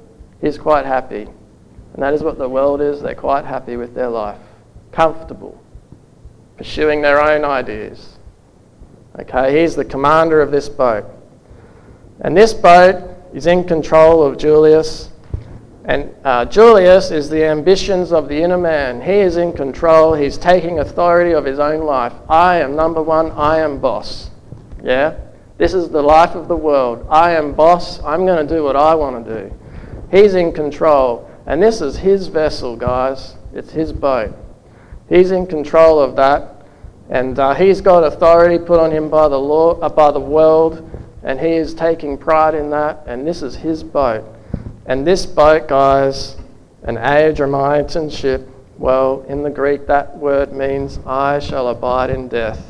[0.42, 1.28] He's quite happy.
[1.94, 3.00] And that is what the world is.
[3.00, 4.42] They're quite happy with their life,
[4.92, 5.64] comfortable
[6.60, 8.18] pursuing their own ideas.
[9.18, 11.06] Okay, he's the commander of this boat.
[12.20, 13.02] And this boat
[13.34, 15.10] is in control of Julius.
[15.86, 19.00] And uh, Julius is the ambitions of the inner man.
[19.02, 20.14] He is in control.
[20.14, 22.12] He's taking authority of his own life.
[22.28, 23.32] I am number one.
[23.32, 24.30] I am boss.
[24.84, 25.16] Yeah?
[25.58, 27.08] This is the life of the world.
[27.10, 28.04] I am boss.
[28.04, 29.58] I'm going to do what I want to do.
[30.12, 31.32] He's in control.
[31.46, 33.36] And this is his vessel, guys.
[33.54, 34.36] It's his boat.
[35.10, 36.56] He's in control of that.
[37.10, 40.88] And uh, he's got authority put on him by the law, uh, by the world,
[41.24, 43.04] and he is taking pride in that.
[43.08, 44.24] And this is his boat.
[44.86, 46.36] And this boat, guys,
[46.84, 48.48] an Adramitan ship.
[48.78, 52.64] Well, in the Greek, that word means I shall abide in death.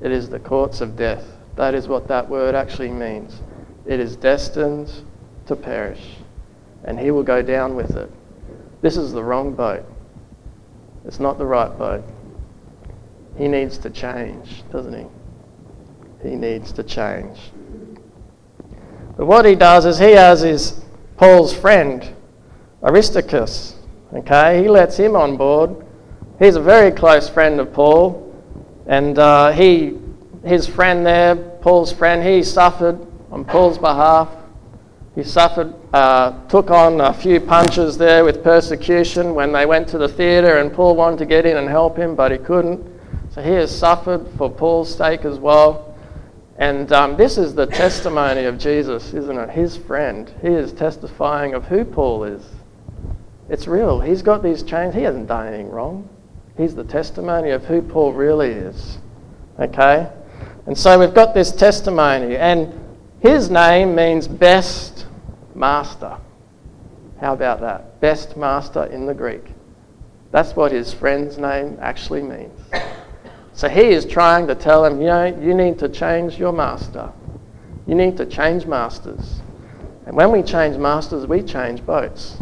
[0.00, 1.24] It is the courts of death.
[1.54, 3.40] That is what that word actually means.
[3.86, 4.92] It is destined
[5.46, 6.04] to perish,
[6.84, 8.10] and he will go down with it.
[8.82, 9.84] This is the wrong boat.
[11.06, 12.02] It's not the right boat.
[13.38, 15.06] He needs to change, doesn't he?
[16.28, 17.38] He needs to change.
[19.16, 20.80] But what he does is he has his
[21.16, 22.12] Paul's friend,
[22.82, 23.76] Aristarchus.
[24.14, 25.74] Okay, he lets him on board.
[26.40, 28.34] He's a very close friend of Paul,
[28.86, 29.96] and uh, he,
[30.44, 34.28] his friend there, Paul's friend, he suffered on Paul's behalf.
[35.16, 39.98] He suffered, uh, took on a few punches there with persecution when they went to
[39.98, 42.86] the theatre and Paul wanted to get in and help him, but he couldn't.
[43.30, 45.94] So he has suffered for Paul's sake as well.
[46.58, 49.48] And um, this is the testimony of Jesus, isn't it?
[49.48, 50.30] His friend.
[50.42, 52.42] He is testifying of who Paul is.
[53.48, 54.00] It's real.
[54.02, 54.94] He's got these chains.
[54.94, 56.06] He hasn't done anything wrong.
[56.58, 58.98] He's the testimony of who Paul really is.
[59.58, 60.10] Okay?
[60.66, 62.74] And so we've got this testimony, and
[63.20, 65.05] his name means best
[65.56, 66.16] master.
[67.20, 68.00] How about that?
[68.00, 69.44] Best master in the Greek.
[70.30, 72.60] That's what his friend's name actually means.
[73.52, 77.10] So he is trying to tell him, you know, you need to change your master.
[77.86, 79.40] You need to change masters.
[80.04, 82.36] And when we change masters, we change boats.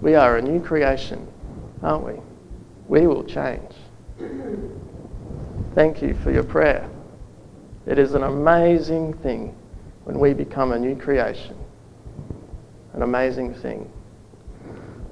[0.00, 1.28] We are a new creation,
[1.82, 2.14] aren't we?
[2.88, 3.72] We will change.
[5.74, 6.88] Thank you for your prayer.
[7.86, 9.54] It is an amazing thing
[10.04, 11.61] when we become a new creation
[12.94, 13.90] an amazing thing.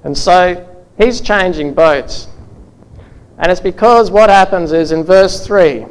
[0.03, 0.67] And so
[0.97, 2.27] he's changing boats.
[3.37, 5.87] And it's because what happens is in verse 3, it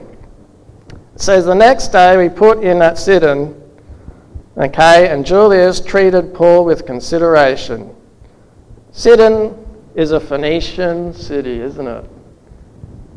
[1.17, 3.61] says, The next day we put in at Sidon,
[4.57, 7.95] okay, and Julius treated Paul with consideration.
[8.93, 9.57] Sidon
[9.97, 12.05] is a Phoenician city, isn't it?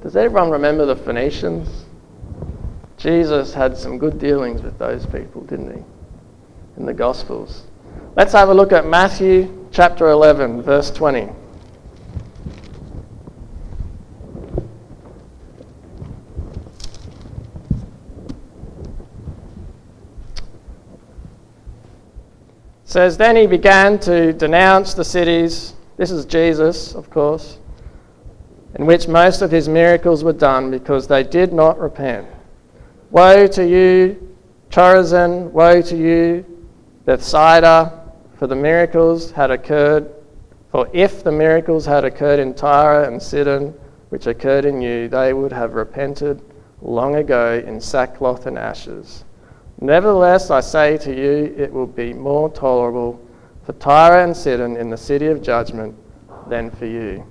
[0.02, 1.70] Does everyone remember the Phoenicians?
[2.98, 5.84] Jesus had some good dealings with those people, didn't he?
[6.78, 7.64] In the Gospels.
[8.15, 11.30] Let's have a look at Matthew chapter 11, verse 20.
[22.86, 27.58] says then he began to denounce the cities this is jesus of course
[28.76, 32.28] in which most of his miracles were done because they did not repent
[33.10, 34.38] woe to you
[34.69, 36.45] chorazin woe to you
[37.06, 38.03] bethsaida
[38.44, 40.14] for the miracles had occurred,
[40.70, 43.70] for if the miracles had occurred in Tyre and Sidon,
[44.10, 46.42] which occurred in you, they would have repented
[46.82, 49.24] long ago in sackcloth and ashes.
[49.80, 53.18] Nevertheless, I say to you, it will be more tolerable
[53.66, 55.96] for Tyre and Sidon in the city of judgment
[56.50, 57.26] than for you.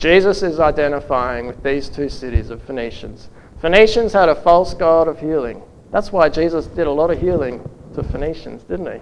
[0.00, 3.28] Jesus is identifying with these two cities of Phoenicians.
[3.60, 5.62] Phoenicians had a false god of healing.
[5.92, 7.62] That's why Jesus did a lot of healing
[7.94, 9.00] to Phoenicians, didn't he?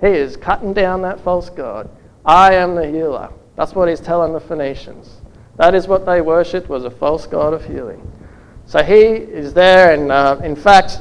[0.00, 1.88] He is cutting down that false god.
[2.24, 3.30] I am the healer.
[3.56, 5.16] That's what he's telling the Phoenicians.
[5.56, 8.10] That is what they worshipped was a false god of healing.
[8.66, 11.00] So he is there, and uh, in fact,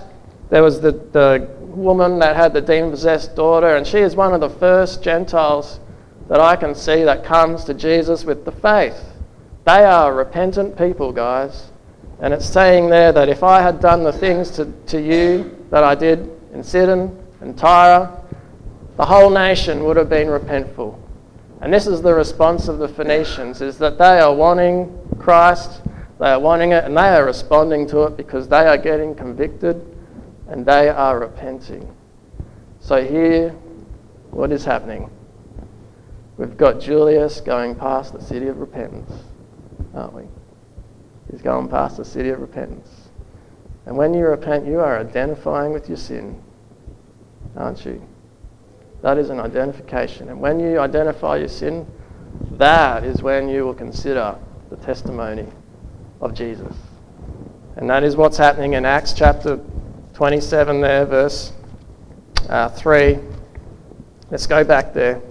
[0.50, 4.42] there was the, the woman that had the demon-possessed daughter, and she is one of
[4.42, 5.80] the first Gentiles
[6.28, 8.98] that I can see that comes to Jesus with the faith.
[9.66, 11.70] They are repentant people, guys.
[12.22, 15.84] And it's saying there that if I had done the things to, to you that
[15.84, 18.10] I did in Sidon and Tyre,
[19.00, 21.00] the whole nation would have been repentful.
[21.62, 25.82] And this is the response of the Phoenicians is that they are wanting Christ,
[26.20, 29.82] they are wanting it, and they are responding to it because they are getting convicted
[30.50, 31.88] and they are repenting.
[32.82, 33.52] So here,
[34.32, 35.10] what is happening?
[36.36, 39.14] We've got Julius going past the city of repentance,
[39.96, 40.24] aren't we?
[41.32, 43.08] He's going past the city of repentance.
[43.86, 46.42] And when you repent, you are identifying with your sin,
[47.56, 48.06] aren't you?
[49.02, 50.30] That is an identification.
[50.30, 51.86] And when you identify your sin,
[52.54, 54.36] that is when you will consider
[54.70, 55.48] the testimony
[56.22, 56.76] of Jesus.
[57.78, 59.60] And that is what's happening in Acts chapter
[60.16, 61.54] 27, there, verse
[62.50, 63.18] uh, 3.
[64.32, 65.22] Let's go back there.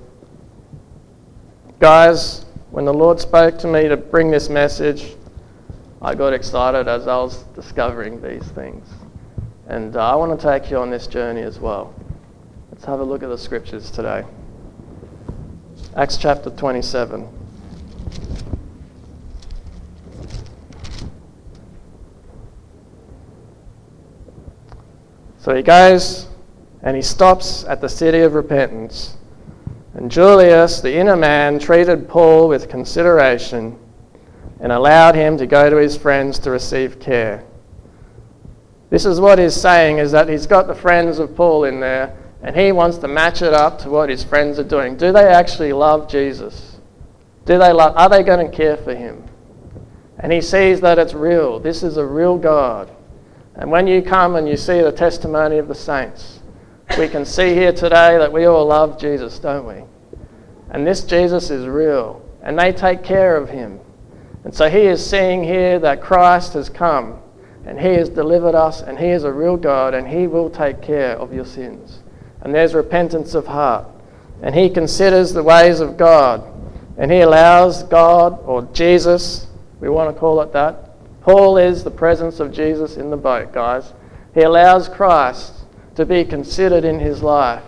[1.78, 5.14] Guys, when the Lord spoke to me to bring this message,
[6.00, 8.88] I got excited as I was discovering these things.
[9.68, 11.94] And uh, I want to take you on this journey as well.
[12.78, 14.22] Let's have a look at the scriptures today.
[15.96, 17.26] Acts chapter 27.
[25.40, 26.28] So he goes
[26.84, 29.16] and he stops at the city of repentance.
[29.94, 33.76] And Julius, the inner man, treated Paul with consideration
[34.60, 37.42] and allowed him to go to his friends to receive care.
[38.88, 42.16] This is what he's saying is that he's got the friends of Paul in there
[42.42, 44.96] and he wants to match it up to what his friends are doing.
[44.96, 46.76] Do they actually love Jesus?
[47.44, 49.24] Do they love, are they going to care for him?
[50.18, 51.58] And he sees that it's real.
[51.58, 52.90] This is a real God.
[53.54, 56.40] And when you come and you see the testimony of the saints,
[56.96, 59.82] we can see here today that we all love Jesus, don't we?
[60.70, 62.22] And this Jesus is real.
[62.42, 63.80] And they take care of him.
[64.44, 67.18] And so he is seeing here that Christ has come
[67.66, 70.80] and he has delivered us and he is a real God and he will take
[70.80, 71.98] care of your sins
[72.42, 73.86] and there's repentance of heart.
[74.42, 76.44] And he considers the ways of God.
[76.96, 79.48] And he allows God or Jesus,
[79.80, 80.94] we want to call it that.
[81.22, 83.92] Paul is the presence of Jesus in the boat, guys.
[84.34, 85.52] He allows Christ
[85.96, 87.62] to be considered in his life.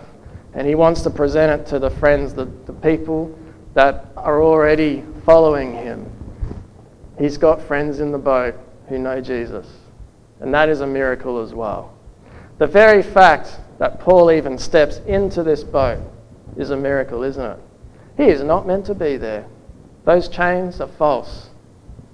[0.54, 3.36] And he wants to present it to the friends, the, the people
[3.74, 6.10] that are already following him.
[7.18, 8.54] He's got friends in the boat
[8.88, 9.66] who know Jesus.
[10.40, 11.94] And that is a miracle as well.
[12.58, 16.00] The very fact that Paul even steps into this boat
[16.58, 17.58] is a miracle, isn't it?
[18.18, 19.46] He is not meant to be there.
[20.04, 21.48] Those chains are false.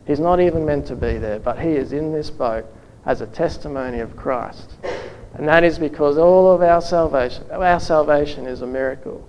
[0.06, 2.64] He's not even meant to be there, but he is in this boat
[3.04, 4.74] as a testimony of Christ.
[5.34, 9.28] And that is because all of our salvation, our salvation is a miracle.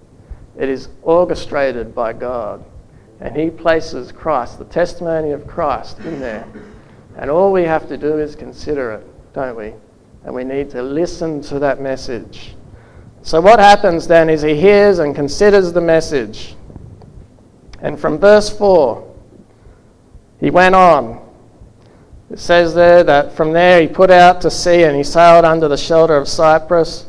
[0.60, 2.64] It is orchestrated by God.
[3.20, 6.48] And he places Christ, the testimony of Christ, in there.
[7.18, 9.74] And all we have to do is consider it, don't we?
[10.28, 12.54] and we need to listen to that message.
[13.22, 16.54] So, what happens then is he hears and considers the message.
[17.82, 19.08] And from verse 4,
[20.42, 21.26] he went on.
[22.30, 25.70] It says there that from there he put out to sea and he sailed under
[25.70, 27.06] the shelter of Cyprus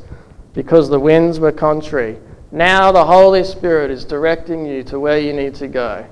[0.54, 2.18] because the winds were contrary.
[2.52, 6.06] Now the Holy Spirit is directing you to where you need to go.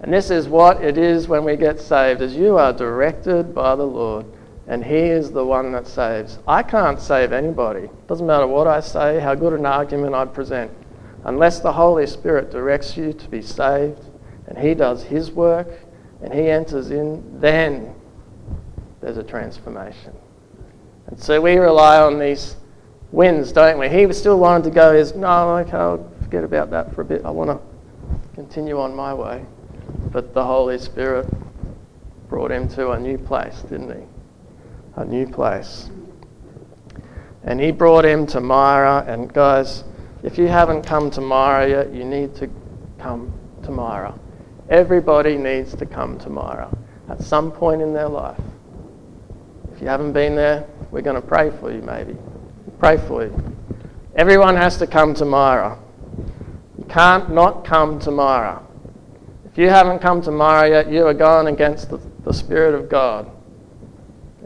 [0.00, 3.76] And this is what it is when we get saved, as you are directed by
[3.76, 4.26] the Lord
[4.68, 6.38] and he is the one that saves.
[6.46, 7.88] I can't save anybody.
[8.06, 10.70] Doesn't matter what I say, how good an argument I present.
[11.24, 14.04] Unless the Holy Spirit directs you to be saved
[14.46, 15.68] and he does his work
[16.22, 17.94] and he enters in, then
[19.00, 20.12] there's a transformation.
[21.06, 22.56] And so we rely on these
[23.10, 23.88] wins, don't we?
[23.88, 27.24] He still wanted to go He's no, okay, I'll forget about that for a bit.
[27.24, 27.60] I want to
[28.34, 29.46] continue on my way.
[30.12, 31.26] But the Holy Spirit
[32.28, 34.07] brought him to a new place, didn't he?
[34.98, 35.90] a new place.
[37.44, 39.04] And he brought him to Myra.
[39.06, 39.84] And guys,
[40.24, 42.50] if you haven't come to Myra yet, you need to
[42.98, 43.32] come
[43.62, 44.18] to Myra.
[44.68, 46.76] Everybody needs to come to Myra
[47.08, 48.40] at some point in their life.
[49.72, 52.16] If you haven't been there, we're going to pray for you, maybe.
[52.80, 53.56] Pray for you.
[54.16, 55.78] Everyone has to come to Myra.
[56.76, 58.62] You can't not come to Myra.
[59.46, 62.88] If you haven't come to Myra yet, you are going against the, the Spirit of
[62.88, 63.30] God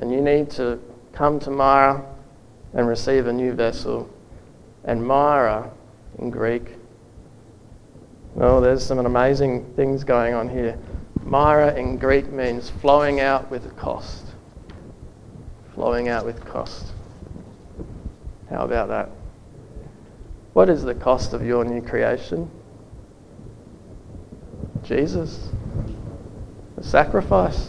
[0.03, 0.81] and you need to
[1.13, 2.05] come to Myra
[2.75, 4.11] and receive a new vessel.
[4.83, 5.71] And Myra
[6.19, 6.71] in Greek.
[8.35, 10.77] Well, there's some amazing things going on here.
[11.23, 14.25] Myra in Greek means flowing out with cost.
[15.73, 16.87] Flowing out with cost.
[18.51, 19.09] How about that?
[20.53, 22.51] What is the cost of your new creation?
[24.83, 25.49] Jesus.
[26.75, 27.69] The sacrifice.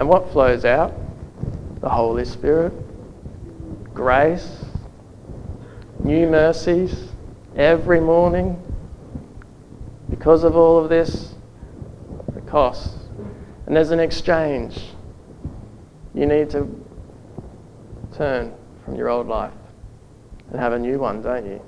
[0.00, 0.94] And what flows out?
[1.82, 2.72] The Holy Spirit,
[3.92, 4.64] grace,
[6.02, 7.08] new mercies
[7.54, 8.56] every morning.
[10.08, 11.34] Because of all of this,
[12.34, 12.96] the cost.
[13.66, 14.86] And there's an exchange.
[16.14, 16.66] You need to
[18.14, 18.54] turn
[18.86, 19.52] from your old life
[20.50, 21.60] and have a new one, don't you?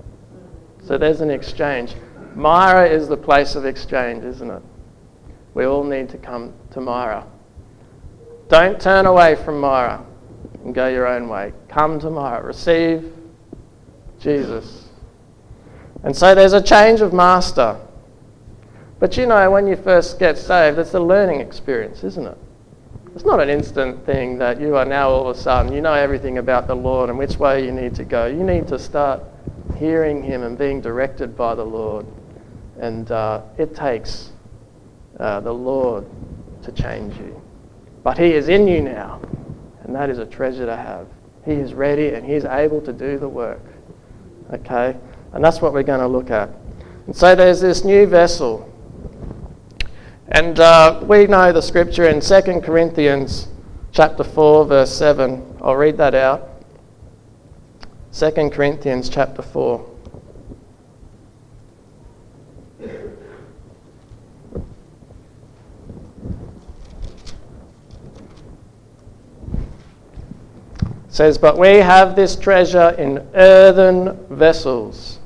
[0.83, 1.95] So there's an exchange.
[2.35, 4.63] Myra is the place of exchange, isn't it?
[5.53, 7.27] We all need to come to Myra.
[8.53, 10.05] Don't turn away from Myra
[10.63, 11.55] and go your own way.
[11.71, 12.45] Come to Myra.
[12.45, 13.11] Receive
[14.21, 14.89] Jesus.
[16.05, 17.81] And so there's a change of master.
[18.99, 22.37] But you know, when you first get saved, it's a learning experience, isn't it?
[23.15, 25.95] It's not an instant thing that you are now all of a sudden, you know
[25.95, 28.27] everything about the Lord and which way you need to go.
[28.27, 29.23] You need to start
[29.79, 32.05] hearing Him and being directed by the Lord.
[32.79, 34.29] And uh, it takes
[35.19, 36.05] uh, the Lord
[36.65, 37.41] to change you.
[38.03, 39.21] But He is in you now,
[39.85, 41.07] and that is a treasure to have.
[41.45, 43.61] He is ready and He is able to do the work.
[44.53, 44.97] Okay?
[45.33, 46.51] And that's what we're going to look at.
[47.07, 48.69] And so there's this new vessel.
[50.29, 53.49] And uh, we know the scripture in 2 Corinthians
[53.93, 55.59] chapter 4, verse 7.
[55.61, 56.49] I'll read that out.
[58.13, 59.89] 2 Corinthians chapter 4.
[71.13, 75.19] says, But we have this treasure in earthen vessels,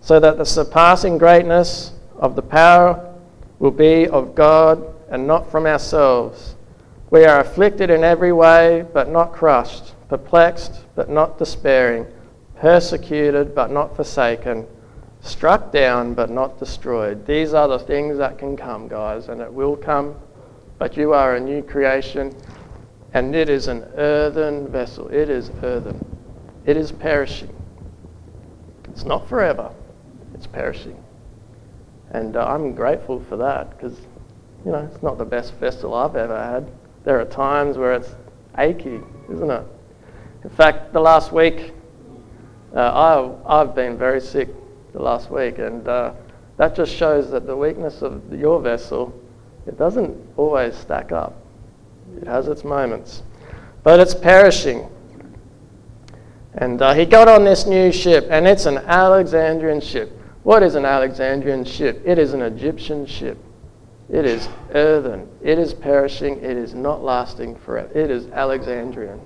[0.00, 3.14] so that the surpassing greatness of the power
[3.60, 6.56] will be of God and not from ourselves.
[7.10, 12.06] We are afflicted in every way, but not crushed, perplexed, but not despairing,
[12.56, 14.66] persecuted, but not forsaken,
[15.20, 17.24] struck down, but not destroyed.
[17.26, 20.16] These are the things that can come, guys, and it will come.
[20.78, 22.34] But you are a new creation.
[23.14, 25.08] And it is an earthen vessel.
[25.08, 26.04] It is earthen.
[26.66, 27.54] It is perishing.
[28.90, 29.70] It's not forever,
[30.34, 31.02] it's perishing.
[32.10, 33.96] And uh, I'm grateful for that because,
[34.64, 36.68] you know, it's not the best vessel I've ever had.
[37.04, 38.14] There are times where it's
[38.58, 39.00] achy,
[39.32, 39.64] isn't it?
[40.42, 41.72] In fact, the last week,
[42.74, 44.48] uh, I, I've been very sick
[44.92, 46.12] the last week, and uh,
[46.56, 49.14] that just shows that the weakness of your vessel,
[49.66, 51.37] it doesn't always stack up.
[52.20, 53.22] It has its moments,
[53.82, 54.88] but it's perishing.
[56.54, 60.18] And uh, he got on this new ship, and it's an Alexandrian ship.
[60.42, 62.02] What is an Alexandrian ship?
[62.04, 63.38] It is an Egyptian ship.
[64.10, 65.28] It is earthen.
[65.42, 66.38] It is perishing.
[66.38, 67.90] It is not lasting forever.
[67.94, 69.20] It is Alexandrian.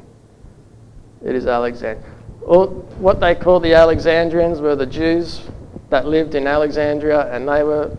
[1.25, 2.11] It is Alexandrian.
[2.43, 5.43] What they called the Alexandrians were the Jews
[5.91, 7.97] that lived in Alexandria, and they were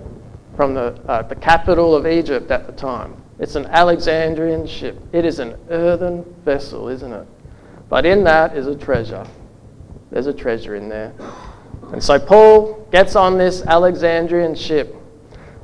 [0.58, 3.23] from the, uh, the capital of Egypt at the time.
[3.40, 4.98] It's an Alexandrian ship.
[5.12, 7.28] It is an earthen vessel, isn't it?
[7.90, 9.26] But in that is a treasure.
[10.12, 11.14] There's a treasure in there.
[11.92, 14.96] And so Paul gets on this Alexandrian ship.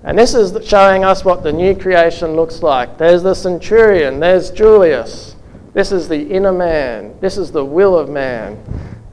[0.03, 2.97] And this is showing us what the new creation looks like.
[2.97, 5.35] There's the centurion, there's Julius.
[5.73, 8.57] This is the inner man, this is the will of man.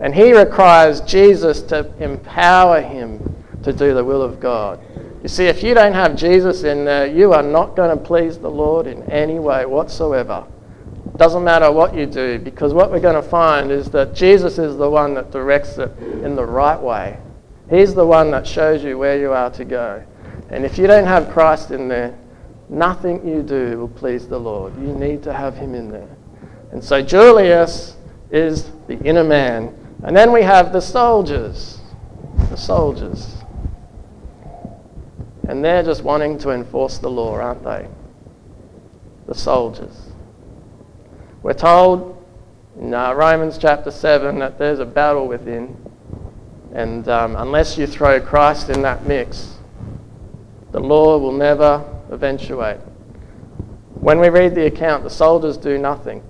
[0.00, 3.20] And he requires Jesus to empower him
[3.62, 4.80] to do the will of God.
[5.26, 8.38] You see, if you don't have Jesus in there, you are not going to please
[8.38, 10.46] the Lord in any way whatsoever.
[11.16, 14.76] Doesn't matter what you do, because what we're going to find is that Jesus is
[14.76, 17.18] the one that directs it in the right way.
[17.68, 20.06] He's the one that shows you where you are to go.
[20.50, 22.16] And if you don't have Christ in there,
[22.68, 24.80] nothing you do will please the Lord.
[24.80, 26.16] You need to have Him in there.
[26.70, 27.96] And so Julius
[28.30, 29.74] is the inner man.
[30.04, 31.80] And then we have the soldiers.
[32.48, 33.35] The soldiers.
[35.48, 37.86] And they're just wanting to enforce the law, aren't they?
[39.26, 39.96] The soldiers.
[41.42, 42.22] We're told
[42.80, 45.76] in uh, Romans chapter 7 that there's a battle within,
[46.74, 49.54] and um, unless you throw Christ in that mix,
[50.72, 52.78] the law will never eventuate.
[53.94, 56.22] When we read the account, the soldiers do nothing.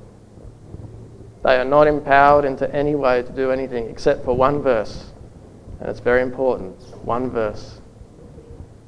[1.43, 5.07] They are not empowered into any way to do anything except for one verse.
[5.81, 7.81] And it's very important one verse.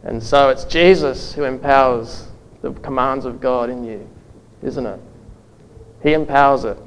[0.09, 2.27] And so it's Jesus who empowers
[2.63, 4.09] the commands of God in you,
[4.63, 4.99] isn't it?
[6.03, 6.79] He empowers it.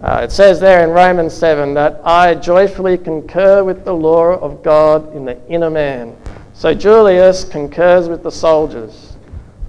[0.00, 4.62] Uh, it says there in Romans 7 that I joyfully concur with the law of
[4.62, 6.16] God in the inner man.
[6.54, 9.16] So Julius concurs with the soldiers.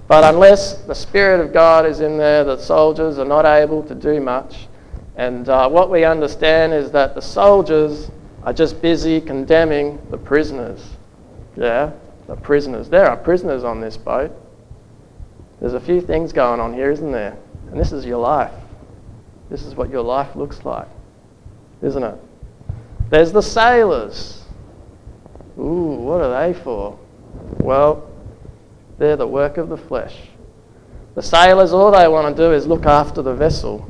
[0.06, 3.94] But unless the Spirit of God is in there, the soldiers are not able to
[3.96, 4.68] do much.
[5.16, 8.08] And uh, what we understand is that the soldiers
[8.44, 10.90] are just busy condemning the prisoners.
[11.56, 11.90] Yeah?
[12.26, 12.88] the prisoners.
[12.88, 14.32] There are prisoners on this boat.
[15.60, 17.36] There's a few things going on here, isn't there?
[17.70, 18.52] And this is your life.
[19.50, 20.88] This is what your life looks like,
[21.82, 22.14] isn't it?
[23.10, 24.42] There's the sailors.
[25.58, 26.98] Ooh, what are they for?
[27.60, 28.10] Well,
[28.98, 30.16] they're the work of the flesh.
[31.14, 33.88] The sailors, all they want to do is look after the vessel.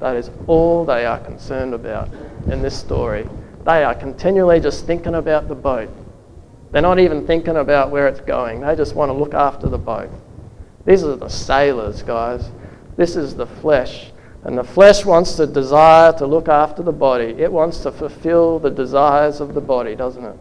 [0.00, 2.08] That is all they are concerned about
[2.50, 3.28] in this story.
[3.64, 5.90] They are continually just thinking about the boat.
[6.70, 8.60] They're not even thinking about where it's going.
[8.60, 10.10] They just want to look after the boat.
[10.84, 12.50] These are the sailors, guys.
[12.96, 14.10] This is the flesh.
[14.44, 17.34] And the flesh wants to desire to look after the body.
[17.38, 20.36] It wants to fulfill the desires of the body, doesn't it?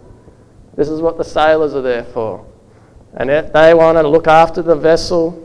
[0.75, 2.45] This is what the sailors are there for.
[3.15, 5.43] And it, they want to look after the vessel.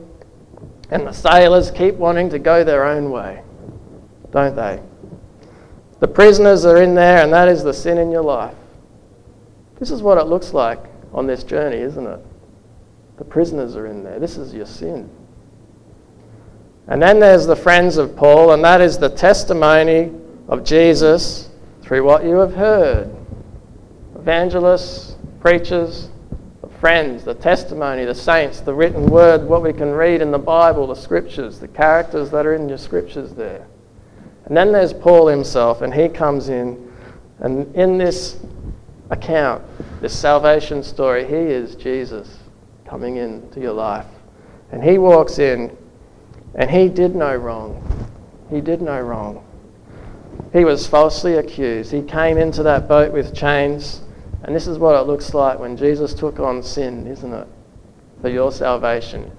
[0.91, 3.43] And the sailors keep wanting to go their own way,
[4.31, 4.81] don't they?
[6.01, 8.55] The prisoners are in there, and that is the sin in your life.
[9.83, 10.79] This is what it looks like
[11.13, 12.21] on this journey, isn't it?
[13.17, 14.21] The prisoners are in there.
[14.21, 15.11] This is your sin.
[16.87, 20.13] And then there's the friends of Paul, and that is the testimony
[20.47, 21.49] of Jesus
[21.83, 23.13] through what you have heard.
[24.17, 26.11] Evangelists, preachers,
[26.61, 30.39] the friends, the testimony, the saints, the written word, what we can read in the
[30.39, 33.67] Bible, the scriptures, the characters that are in your scriptures there.
[34.45, 36.93] And then there's Paul himself, and he comes in,
[37.41, 38.39] and in this
[39.11, 39.63] account,
[40.03, 42.37] the salvation story, he is Jesus
[42.89, 44.09] coming into your life.
[44.73, 45.77] And he walks in,
[46.57, 47.81] and he did no wrong.
[48.51, 49.45] He did no wrong.
[50.53, 51.93] He was falsely accused.
[51.93, 54.01] He came into that boat with chains.
[54.43, 57.47] And this is what it looks like when Jesus took on sin, isn't it?
[58.23, 59.31] For your salvation.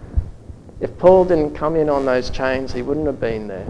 [0.80, 3.68] If Paul didn't come in on those chains, he wouldn't have been there.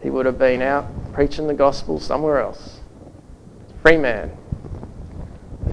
[0.00, 2.78] He would have been out preaching the gospel somewhere else.
[3.82, 4.30] Free man.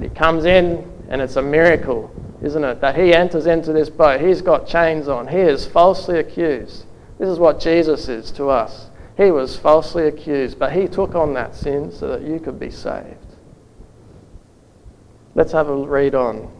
[0.02, 2.10] He comes in, and it's a miracle,
[2.42, 2.82] isn't it?
[2.82, 4.20] That he enters into this boat.
[4.20, 5.28] He's got chains on.
[5.28, 6.86] He is falsely accused.
[7.20, 8.88] This is what Jesus is to us.
[9.16, 12.72] He was falsely accused, but he took on that sin so that you could be
[12.72, 13.16] saved.
[15.36, 16.52] Let's have a read on.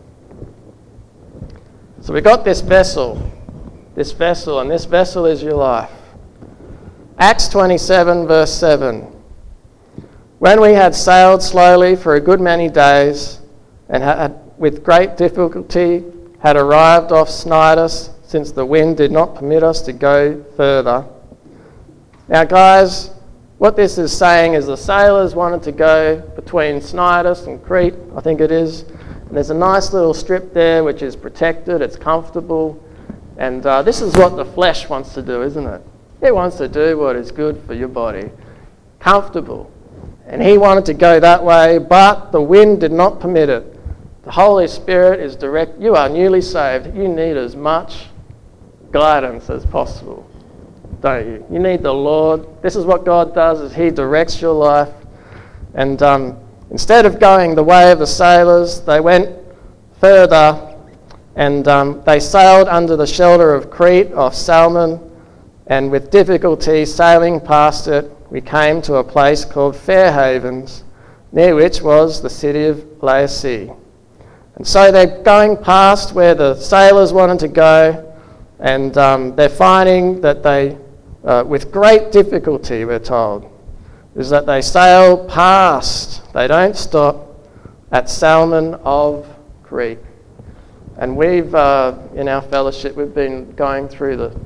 [2.02, 3.32] So we got this vessel,
[3.96, 5.92] this vessel, and this vessel is your life.
[7.18, 9.08] Acts 27, verse 7.
[10.42, 13.42] When we had sailed slowly for a good many days
[13.90, 16.04] and had, with great difficulty
[16.40, 21.06] had arrived off Snidus, since the wind did not permit us to go further.
[22.28, 23.12] Now, guys,
[23.60, 28.22] what this is saying is the sailors wanted to go between Snidus and Crete, I
[28.22, 28.82] think it is.
[28.82, 32.84] And there's a nice little strip there which is protected, it's comfortable.
[33.38, 35.82] And uh, this is what the flesh wants to do, isn't it?
[36.20, 38.32] It wants to do what is good for your body.
[39.00, 39.70] Comfortable,
[40.32, 43.68] and he wanted to go that way, but the wind did not permit it.
[44.24, 45.78] The Holy Spirit is direct.
[45.78, 46.96] You are newly saved.
[46.96, 48.06] You need as much
[48.92, 50.26] guidance as possible,
[51.02, 51.46] don't you?
[51.52, 52.46] You need the Lord.
[52.62, 54.94] This is what God does: is He directs your life.
[55.74, 56.40] And um,
[56.72, 59.36] instead of going the way of the sailors, they went
[60.00, 60.78] further,
[61.36, 64.98] and um, they sailed under the shelter of Crete, off Salmon,
[65.68, 70.86] and with difficulty sailing past it we came to a place called Fair Havens,
[71.34, 73.76] near which was the city of Laodicea.
[74.56, 78.16] And so they're going past where the sailors wanted to go,
[78.60, 80.78] and um, they're finding that they,
[81.26, 83.52] uh, with great difficulty, we're told,
[84.16, 87.28] is that they sail past, they don't stop
[87.92, 89.28] at Salmon of
[89.62, 90.00] Crete.
[90.98, 94.40] And we've, uh, in our fellowship, we've been going through the,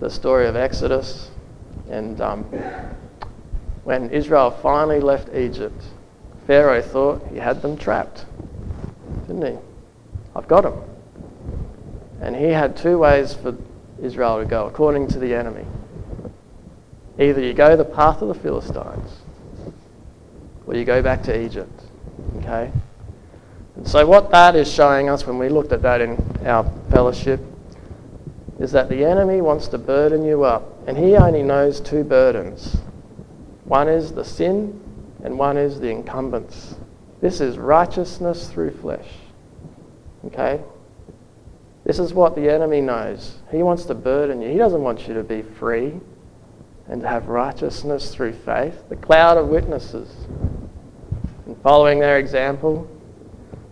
[0.00, 1.30] the story of Exodus
[1.90, 2.46] and um,
[3.84, 5.82] when Israel finally left Egypt,
[6.46, 8.24] Pharaoh thought he had them trapped,
[9.26, 9.56] didn't he?
[10.34, 10.82] I've got them.
[12.20, 13.54] And he had two ways for
[14.02, 15.64] Israel to go, according to the enemy.
[17.18, 19.20] Either you go the path of the Philistines,
[20.66, 21.80] or you go back to Egypt.
[22.38, 22.70] Okay?
[23.76, 26.16] And so, what that is showing us when we looked at that in
[26.46, 27.40] our fellowship
[28.58, 32.76] is that the enemy wants to burden you up, and he only knows two burdens
[33.64, 34.78] one is the sin,
[35.22, 36.76] and one is the incumbence.
[37.20, 39.08] This is righteousness through flesh.
[40.26, 40.60] Okay?
[41.84, 43.38] This is what the enemy knows.
[43.50, 44.50] He wants to burden you.
[44.50, 46.00] He doesn't want you to be free
[46.88, 50.14] and to have righteousness through faith, the cloud of witnesses,
[51.46, 52.86] and following their example.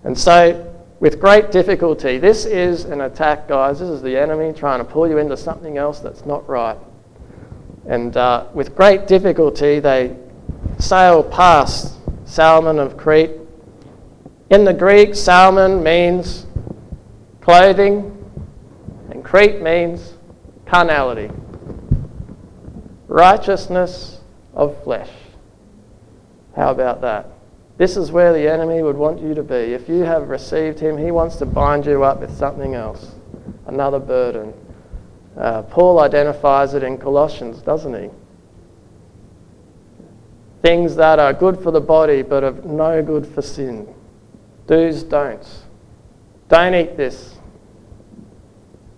[0.05, 0.69] And so,
[1.01, 3.81] with great difficulty, this is an attack, guys.
[3.81, 6.79] This is the enemy trying to pull you into something else that's not right.
[7.87, 10.17] And uh, with great difficulty, they
[10.79, 13.33] sail past Salmon of Crete.
[14.51, 16.47] In the Greek, Salmon means
[17.41, 18.11] clothing,
[19.11, 20.15] and Crete means
[20.67, 21.31] carnality,
[23.09, 24.21] righteousness
[24.55, 25.11] of flesh.
[26.55, 27.29] How about that?
[27.79, 29.55] This is where the enemy would want you to be.
[29.75, 33.15] If you have received him, he wants to bind you up with something else,
[33.67, 34.53] another burden,
[35.37, 38.11] uh, Paul identifies it in Colossians, doesn't he?
[40.63, 43.89] Things that are good for the body but of no good for sin.
[44.67, 45.63] Do's, don'ts.
[46.49, 47.37] Don't eat this.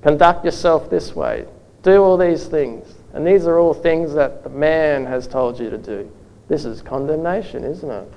[0.03, 1.47] Conduct yourself this way.
[1.83, 2.95] Do all these things.
[3.15, 6.11] And these are all things that the man has told you to do.
[6.49, 8.13] This is condemnation, isn't it?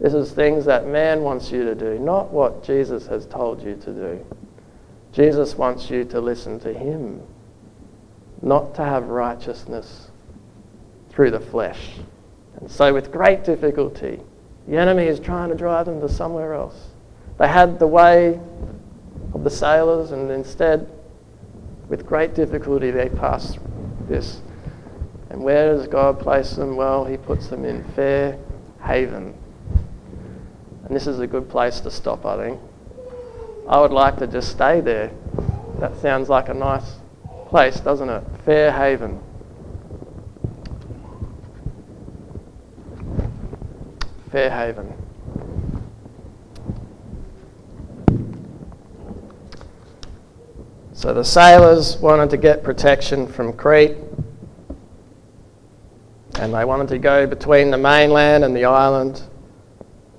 [0.00, 3.76] This is things that man wants you to do, not what Jesus has told you
[3.76, 4.26] to do.
[5.16, 7.22] Jesus wants you to listen to him,
[8.42, 10.10] not to have righteousness
[11.08, 11.92] through the flesh.
[12.60, 14.20] And so, with great difficulty,
[14.68, 16.88] the enemy is trying to drive them to somewhere else.
[17.38, 18.38] They had the way
[19.32, 20.86] of the sailors, and instead,
[21.88, 23.58] with great difficulty, they passed
[24.10, 24.42] this.
[25.30, 26.76] And where does God place them?
[26.76, 28.36] Well, He puts them in fair
[28.82, 29.32] haven.
[30.84, 32.60] And this is a good place to stop, I think.
[33.68, 35.10] I would like to just stay there.
[35.80, 36.94] That sounds like a nice
[37.48, 38.22] place, doesn't it?
[38.44, 39.20] Fair haven.
[44.30, 44.92] Fair haven.
[50.92, 53.96] So the sailors wanted to get protection from Crete,
[56.38, 59.22] and they wanted to go between the mainland and the island,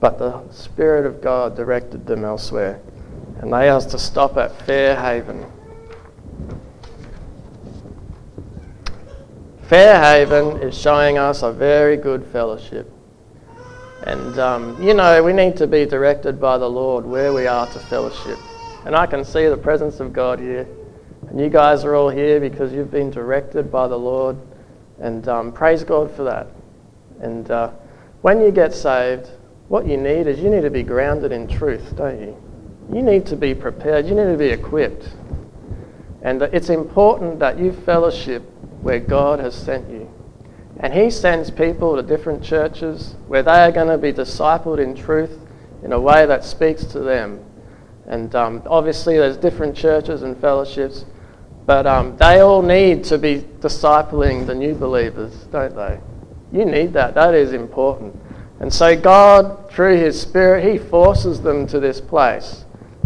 [0.02, 2.80] but the Spirit of God directed them elsewhere
[3.40, 5.46] and they asked to stop at Fairhaven.
[9.64, 12.92] Fairhaven is showing us a very good fellowship.
[14.06, 17.68] And, um, you know, we need to be directed by the Lord where we are
[17.68, 18.40] to fellowship.
[18.86, 20.66] And I can see the presence of God here.
[21.30, 24.38] And you guys are all here because you've been directed by the Lord.
[25.02, 26.48] And um, praise God for that.
[27.20, 27.72] And uh,
[28.22, 29.28] when you get saved,
[29.68, 32.42] what you need is you need to be grounded in truth, don't you?
[32.94, 35.10] you need to be prepared, you need to be equipped.
[36.22, 38.44] And it's important that you fellowship
[38.82, 40.12] where God has sent you.
[40.80, 44.96] And He sends people to different churches where they are going to be discipled in
[44.96, 45.40] truth
[45.84, 47.44] in a way that speaks to them.
[48.08, 51.06] And um, obviously, there's different churches and fellowships,
[51.66, 56.00] but um, they all need to be discipling the new believers, don't they?
[56.54, 57.16] You need that.
[57.16, 58.18] That is important.
[58.60, 62.64] And so, God, through His Spirit, He forces them to this place.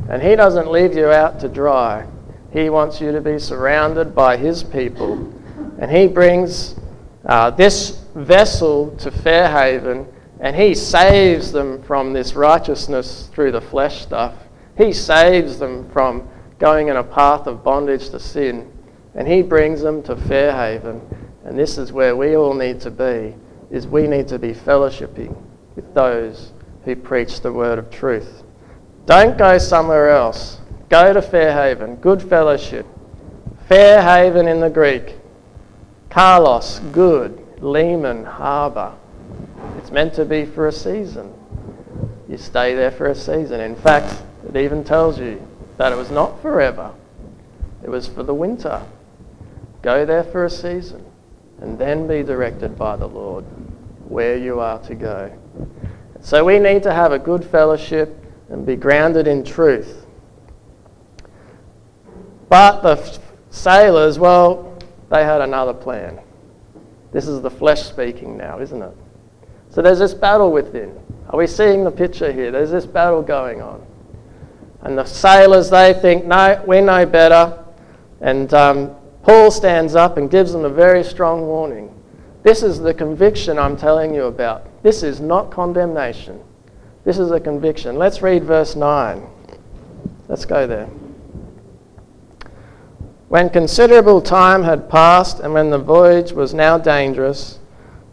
[0.09, 2.05] And He doesn't leave you out to dry.
[2.51, 5.13] He wants you to be surrounded by His people.
[5.79, 6.75] And He brings
[7.25, 10.07] uh, this vessel to Fairhaven
[10.39, 14.33] and He saves them from this righteousness through the flesh stuff.
[14.77, 16.27] He saves them from
[16.57, 18.71] going in a path of bondage to sin.
[19.13, 20.99] And He brings them to Fairhaven.
[21.45, 23.35] And this is where we all need to be,
[23.69, 25.35] is we need to be fellowshipping
[25.75, 26.51] with those
[26.85, 28.43] who preach the word of truth.
[29.05, 30.59] Don't go somewhere else.
[30.89, 32.85] Go to Fairhaven, good fellowship.
[33.67, 35.15] Fairhaven in the Greek.
[36.09, 37.37] kalos, good.
[37.61, 38.91] Lehman, harbour.
[39.77, 41.31] It's meant to be for a season.
[42.27, 43.59] You stay there for a season.
[43.61, 45.39] In fact, it even tells you
[45.77, 46.91] that it was not forever,
[47.83, 48.81] it was for the winter.
[49.83, 51.03] Go there for a season
[51.59, 53.43] and then be directed by the Lord
[54.07, 55.31] where you are to go.
[56.19, 58.20] So we need to have a good fellowship
[58.51, 60.05] and be grounded in truth.
[62.49, 63.17] But the f-
[63.49, 64.77] sailors, well,
[65.09, 66.19] they had another plan.
[67.13, 68.95] This is the flesh speaking now, isn't it?
[69.69, 70.99] So there's this battle within.
[71.29, 72.51] Are we seeing the picture here?
[72.51, 73.85] There's this battle going on.
[74.81, 77.63] And the sailors, they think, no, we know better.
[78.19, 78.93] And um,
[79.23, 81.93] Paul stands up and gives them a very strong warning.
[82.43, 84.67] This is the conviction I'm telling you about.
[84.83, 86.41] This is not condemnation.
[87.03, 87.97] This is a conviction.
[87.97, 89.25] Let's read verse 9.
[90.27, 90.87] Let's go there.
[93.27, 97.59] When considerable time had passed and when the voyage was now dangerous,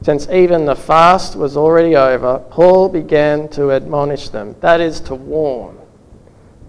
[0.03, 4.55] since even the fast was already over, Paul began to admonish them.
[4.61, 5.77] That is to warn,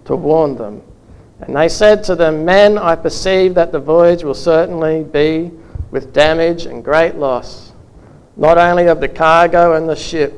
[0.05, 0.81] to warn them.
[1.39, 5.51] And they said to them, Men, I perceive that the voyage will certainly be
[5.91, 7.71] with damage and great loss,
[8.35, 10.33] not only of the cargo and the ship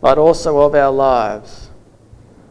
[0.00, 1.70] but also of our lives.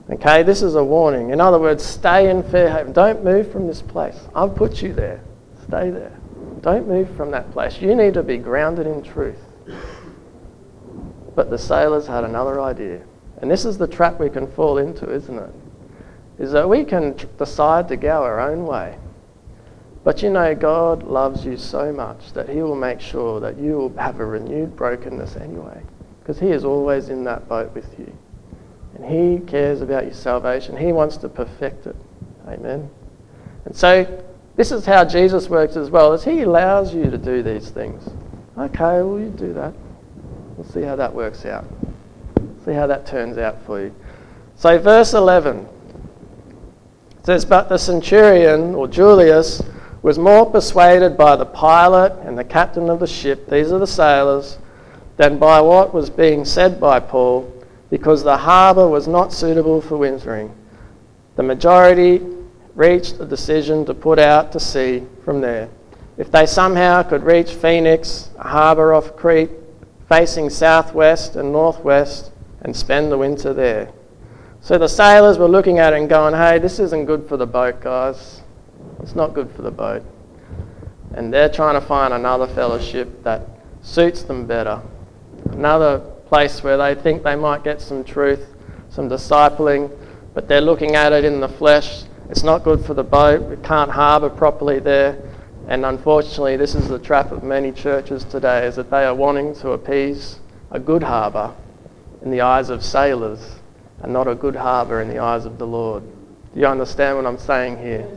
[0.10, 1.30] Okay, this is a warning.
[1.32, 2.94] In other words, stay in Fairhaven.
[2.94, 4.20] Don't move from this place.
[4.36, 5.22] I've put you there.
[5.68, 6.16] Stay there.
[6.62, 7.82] Don't move from that place.
[7.82, 9.40] You need to be grounded in truth.
[11.36, 13.02] But the sailors had another idea.
[13.42, 15.50] And this is the trap we can fall into, isn't it?
[16.38, 18.98] Is that we can decide to go our own way.
[20.04, 23.74] But you know, God loves you so much that He will make sure that you
[23.74, 25.82] will have a renewed brokenness anyway
[26.26, 28.12] because He is always in that boat with you.
[28.96, 31.96] And He cares about your salvation, He wants to perfect it.
[32.48, 32.90] Amen.
[33.66, 34.24] And so,
[34.56, 38.10] this is how Jesus works as well, as He allows you to do these things.
[38.58, 39.74] Okay, well, you do that.
[40.58, 41.66] We'll see how that works out.
[42.64, 43.96] See how that turns out for you.
[44.56, 45.68] So, verse 11
[47.24, 49.62] says, But the centurion, or Julius,
[50.02, 53.86] was more persuaded by the pilot and the captain of the ship, these are the
[53.86, 54.58] sailors,
[55.18, 57.52] than by what was being said by Paul,
[57.90, 60.54] because the harbour was not suitable for wintering.
[61.36, 62.22] The majority
[62.76, 65.70] reached a decision to put out to sea from there.
[66.18, 69.52] If they somehow could reach Phoenix, a harbour off Crete,
[70.10, 73.92] facing southwest and northwest, and spend the winter there.
[74.60, 77.46] So the sailors were looking at it and going, hey, this isn't good for the
[77.46, 78.42] boat, guys.
[79.02, 80.04] It's not good for the boat.
[81.14, 83.48] And they're trying to find another fellowship that
[83.82, 84.82] suits them better
[85.52, 88.48] another place where they think they might get some truth,
[88.90, 89.96] some discipling,
[90.34, 92.04] but they're looking at it in the flesh.
[92.30, 93.44] It's not good for the boat.
[93.44, 95.18] We can't harbour properly there.
[95.68, 99.56] And unfortunately, this is the trap of many churches today, is that they are wanting
[99.56, 100.40] to appease
[100.72, 101.54] a good harbour
[102.22, 103.56] in the eyes of sailors
[104.02, 106.04] and not a good harbour in the eyes of the Lord.
[106.54, 108.08] Do you understand what I'm saying here?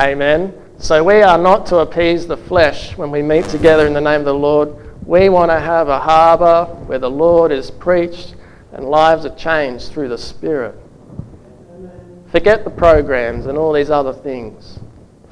[0.00, 0.54] Amen.
[0.78, 4.20] So we are not to appease the flesh when we meet together in the name
[4.20, 4.74] of the Lord
[5.10, 8.36] we want to have a harbour where the Lord is preached
[8.72, 10.76] and lives are changed through the Spirit.
[12.30, 14.78] Forget the programs and all these other things.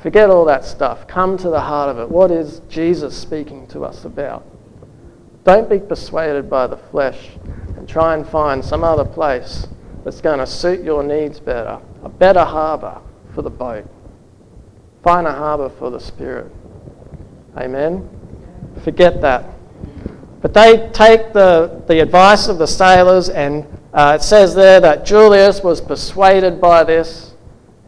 [0.02, 1.06] Forget all that stuff.
[1.06, 2.10] Come to the heart of it.
[2.10, 4.44] What is Jesus speaking to us about?
[5.44, 7.28] Don't be persuaded by the flesh
[7.76, 9.68] and try and find some other place
[10.04, 13.00] that's going to suit your needs better, a better harbour
[13.32, 13.88] for the boat.
[15.04, 16.52] Find a harbour for the Spirit.
[17.56, 18.10] Amen?
[18.82, 19.44] Forget that.
[20.40, 25.04] But they take the, the advice of the sailors, and uh, it says there that
[25.04, 27.34] Julius was persuaded by this.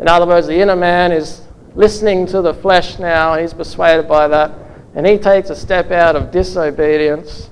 [0.00, 1.42] In other words, the inner man is
[1.74, 4.52] listening to the flesh now, he's persuaded by that.
[4.96, 7.50] And he takes a step out of disobedience,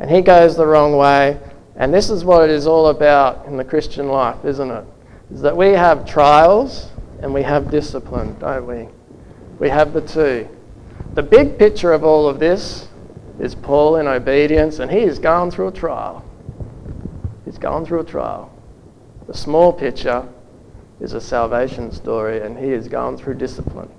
[0.00, 1.38] and he goes the wrong way.
[1.76, 4.84] And this is what it is all about in the Christian life, isn't it?
[5.32, 6.88] Is that we have trials
[7.22, 8.88] and we have discipline, don't we?
[9.60, 10.48] We have the two.
[11.14, 12.88] The big picture of all of this
[13.40, 16.22] is Paul in obedience, and he has gone through a trial.
[17.46, 18.52] He's gone through a trial.
[19.26, 20.28] The small picture
[21.00, 23.90] is a salvation story, and he has gone through discipline.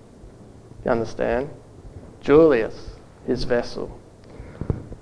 [0.85, 1.49] You understand?
[2.21, 2.91] Julius,
[3.25, 3.99] his vessel.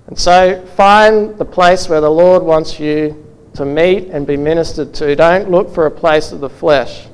[0.06, 4.94] And so find the place where the Lord wants you to meet and be ministered
[4.94, 5.14] to.
[5.14, 7.08] Don't look for a place of the flesh.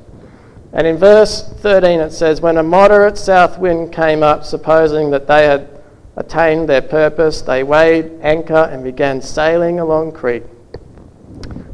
[0.71, 5.27] And in verse 13 it says, When a moderate south wind came up, supposing that
[5.27, 5.76] they had
[6.17, 10.43] attained their purpose, they weighed anchor and began sailing along Crete,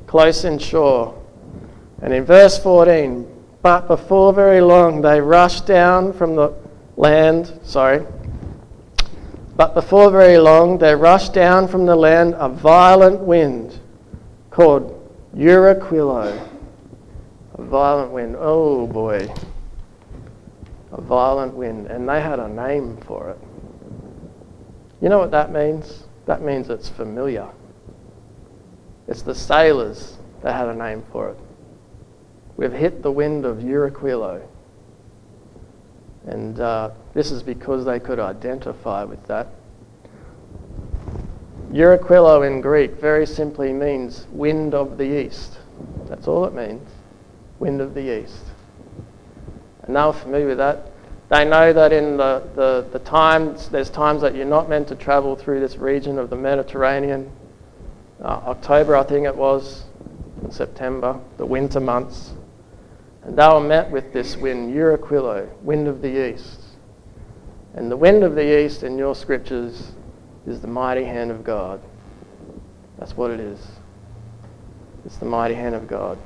[0.05, 1.19] close inshore.
[2.01, 3.25] And in verse 14,
[3.61, 6.53] but before very long they rushed down from the
[6.97, 8.05] land, sorry,
[9.55, 13.79] but before very long there rushed down from the land a violent wind
[14.49, 14.99] called
[15.33, 16.49] Euraquilo.
[17.57, 19.31] A violent wind, oh boy,
[20.91, 23.37] a violent wind, and they had a name for it.
[25.03, 26.05] You know what that means?
[26.27, 27.45] That means it's familiar.
[29.09, 31.37] It's the sailors that had a name for it.
[32.55, 34.41] We've hit the wind of Euraquilo.
[36.25, 39.47] And uh, this is because they could identify with that.
[41.73, 45.57] Euraquilo in Greek very simply means wind of the east.
[46.07, 46.87] That's all it means.
[47.59, 48.45] Wind of the east.
[49.81, 50.92] And they were familiar with that.
[51.33, 54.95] They know that in the, the, the times, there's times that you're not meant to
[54.95, 57.31] travel through this region of the Mediterranean.
[58.21, 59.85] Uh, October, I think it was,
[60.51, 62.33] September, the winter months.
[63.23, 66.61] And they were met with this wind, Euraquilo, wind of the east.
[67.73, 69.91] And the wind of the east in your scriptures
[70.45, 71.81] is the mighty hand of God.
[72.99, 73.59] That's what it is.
[75.03, 76.19] It's the mighty hand of God.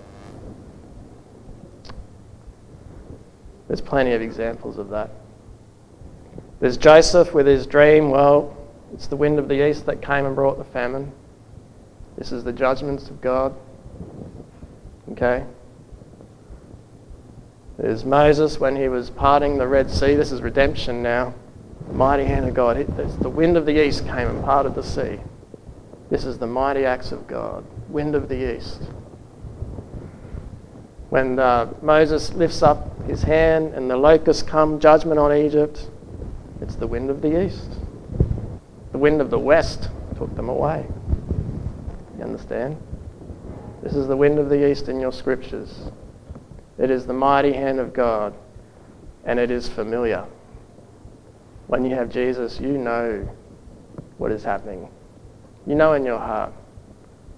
[3.67, 5.09] There's plenty of examples of that.
[6.59, 8.09] There's Joseph with his dream.
[8.09, 8.55] Well,
[8.93, 11.11] it's the wind of the east that came and brought the famine.
[12.17, 13.53] This is the judgments of God.
[15.11, 15.43] Okay?
[17.77, 20.15] There's Moses when he was parting the Red Sea.
[20.15, 21.35] This is redemption now.
[21.87, 22.77] The mighty hand of God.
[22.77, 25.19] It's the wind of the east came and parted the sea.
[26.09, 27.65] This is the mighty acts of God.
[27.89, 28.81] Wind of the east
[31.09, 35.87] when uh, Moses lifts up his hand and the locusts come, judgment on Egypt,
[36.61, 37.75] it's the wind of the east.
[38.91, 40.85] The wind of the west took them away.
[42.17, 42.75] You understand?
[43.81, 45.83] This is the wind of the east in your scriptures.
[46.77, 48.33] It is the mighty hand of God,
[49.23, 50.25] and it is familiar.
[51.67, 53.29] When you have Jesus, you know
[54.17, 54.89] what is happening.
[55.65, 56.53] You know in your heart.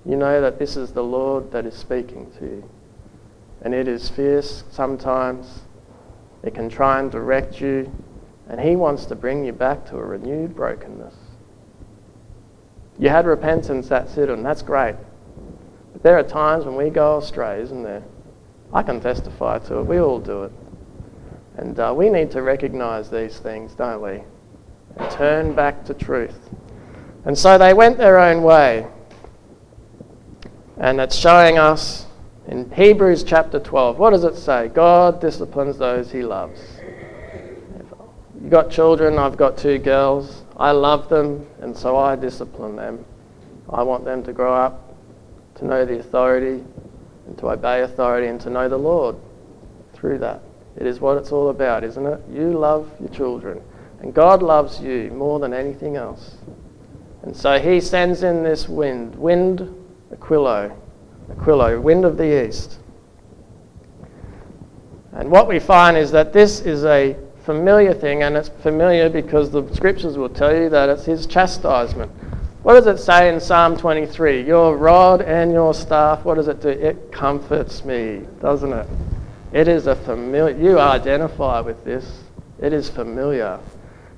[0.06, 2.70] You know that this is the Lord that is speaking to you
[3.62, 5.60] and it is fierce sometimes.
[6.44, 7.92] It can try and direct you,
[8.48, 11.16] and He wants to bring you back to a renewed brokenness.
[12.98, 14.96] You had repentance that's it, and that's great.
[15.94, 18.04] But there are times when we go astray, isn't there?
[18.74, 19.84] I can testify to it.
[19.84, 20.52] We all do it.
[21.58, 24.24] And uh, we need to recognize these things, don't we?
[24.96, 26.38] And turn back to truth.
[27.26, 28.88] And so they went their own way.
[30.80, 32.06] And it's showing us
[32.50, 34.70] in Hebrews chapter 12, what does it say?
[34.74, 36.60] God disciplines those he loves.
[38.42, 40.42] You've got children, I've got two girls.
[40.58, 43.06] I love them, and so I discipline them.
[43.70, 44.96] I want them to grow up,
[45.58, 46.64] to know the authority,
[47.28, 49.16] and to obey authority, and to know the Lord
[49.94, 50.42] through that.
[50.76, 52.20] It is what it's all about, isn't it?
[52.34, 53.62] You love your children,
[54.02, 56.38] and God loves you more than anything else.
[57.22, 59.76] And so he sends in this wind, wind
[60.12, 60.76] Aquilo,
[61.30, 62.78] Aquilo, wind of the east.
[65.14, 69.50] And what we find is that this is a familiar thing, and it's familiar because
[69.50, 72.12] the scriptures will tell you that it's his chastisement.
[72.64, 74.44] What does it say in Psalm 23?
[74.46, 76.70] Your rod and your staff, what does it do?
[76.70, 78.88] It comforts me, doesn't it?
[79.52, 82.22] It is a familiar, you identify with this.
[82.62, 83.60] It is familiar.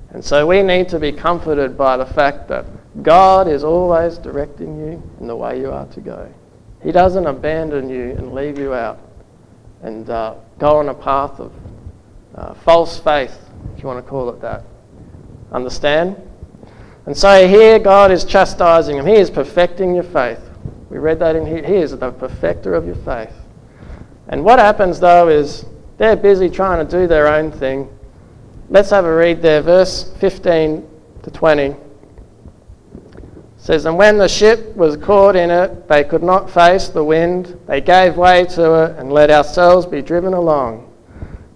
[0.09, 2.65] And so we need to be comforted by the fact that
[3.01, 6.27] God is always directing you in the way you are to go.
[6.83, 8.99] He doesn't abandon you and leave you out
[9.83, 11.51] and uh, go on a path of
[12.35, 13.37] uh, false faith,
[13.75, 14.63] if you want to call it that.
[15.51, 16.15] Understand?
[17.05, 19.05] And so here God is chastising him.
[19.05, 20.39] He is perfecting your faith.
[20.89, 21.63] We read that in here.
[21.65, 23.31] He is the perfecter of your faith.
[24.29, 25.65] And what happens though is
[25.97, 27.89] they're busy trying to do their own thing.
[28.69, 30.87] Let's have a read there, verse 15
[31.23, 31.75] to 20
[33.61, 37.57] says, And when the ship was caught in it, they could not face the wind.
[37.67, 40.91] They gave way to it and let ourselves be driven along,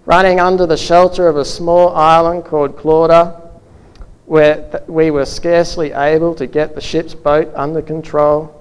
[0.06, 3.42] running under the shelter of a small island called Clauda,
[4.26, 8.52] where th- we were scarcely able to get the ship's boat under control.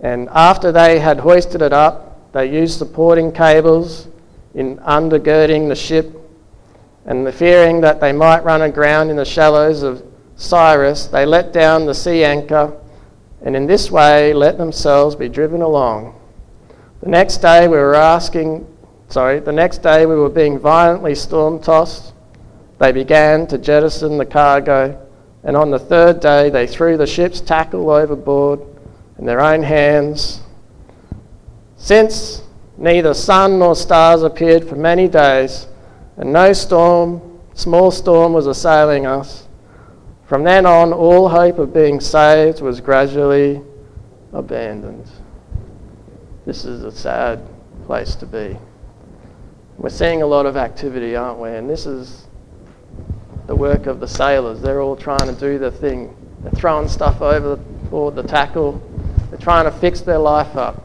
[0.00, 4.06] And after they had hoisted it up, they used supporting cables
[4.54, 6.16] in undergirding the ship,
[7.06, 10.02] and the fearing that they might run aground in the shallows of
[10.40, 12.72] Syrtis, they let down the sea anchor
[13.42, 16.18] and in this way let themselves be driven along.
[17.02, 18.66] The next day we were asking,
[19.08, 22.14] sorry, the next day we were being violently storm tossed.
[22.78, 24.98] They began to jettison the cargo,
[25.44, 28.60] and on the third day they threw the ship's tackle overboard
[29.18, 30.40] in their own hands.
[31.76, 32.42] Since
[32.78, 35.66] neither sun nor stars appeared for many days,
[36.16, 39.46] and no storm, small storm was assailing us,
[40.30, 43.60] from then on, all hope of being saved was gradually
[44.32, 45.10] abandoned.
[46.46, 47.42] This is a sad
[47.84, 48.56] place to be.
[49.76, 51.48] We're seeing a lot of activity, aren't we?
[51.48, 52.28] And this is
[53.48, 54.60] the work of the sailors.
[54.62, 56.14] They're all trying to do the thing.
[56.44, 58.80] They're throwing stuff overboard, the tackle.
[59.30, 60.80] They're trying to fix their life up.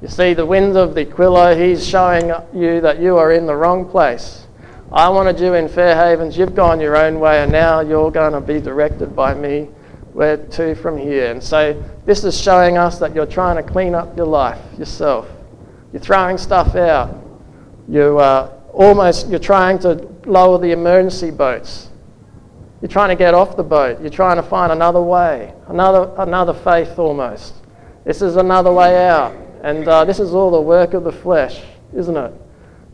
[0.00, 3.54] You see, the wind of the Aquila, he's showing you that you are in the
[3.54, 4.46] wrong place.
[4.92, 8.10] I want to do in Fair Havens, you've gone your own way, and now you're
[8.10, 9.64] going to be directed by me
[10.12, 11.30] where to from here.
[11.32, 15.28] And so this is showing us that you're trying to clean up your life yourself.
[15.92, 17.14] You're throwing stuff out.
[17.88, 21.90] You are uh, almost you're trying to lower the emergency boats.
[22.80, 24.00] You're trying to get off the boat.
[24.00, 27.54] You're trying to find another way, another another faith almost.
[28.04, 31.62] This is another way out, and uh, this is all the work of the flesh,
[31.96, 32.32] isn't it?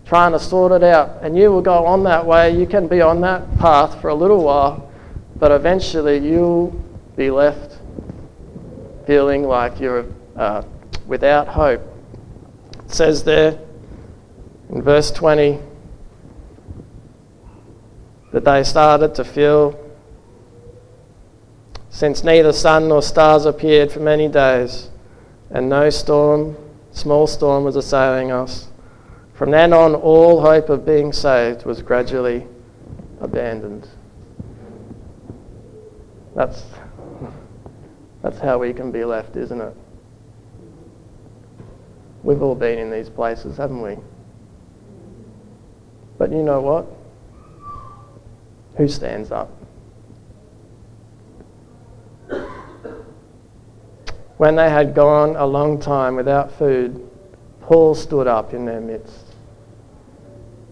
[0.06, 1.18] trying to sort it out.
[1.22, 4.14] And you will go on that way, you can be on that path for a
[4.14, 4.90] little while,
[5.36, 6.70] but eventually you'll
[7.16, 7.78] be left
[9.06, 10.62] feeling like you're uh,
[11.06, 11.80] without hope.
[12.84, 13.58] It says there
[14.70, 15.58] in verse 20
[18.32, 19.78] that they started to feel.
[21.90, 24.88] Since neither sun nor stars appeared for many days,
[25.50, 26.56] and no storm,
[26.90, 28.68] small storm, was assailing us.
[29.42, 32.46] From then on, all hope of being saved was gradually
[33.20, 33.88] abandoned.
[36.36, 36.62] That's,
[38.22, 39.76] that's how we can be left, isn't it?
[42.22, 43.96] We've all been in these places, haven't we?
[46.18, 46.86] But you know what?
[48.76, 49.50] Who stands up?
[54.36, 57.08] When they had gone a long time without food,
[57.60, 59.21] Paul stood up in their midst.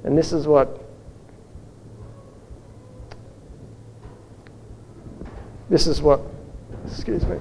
[0.04, 0.80] And this is what
[5.68, 6.20] this is what
[6.86, 7.38] excuse me.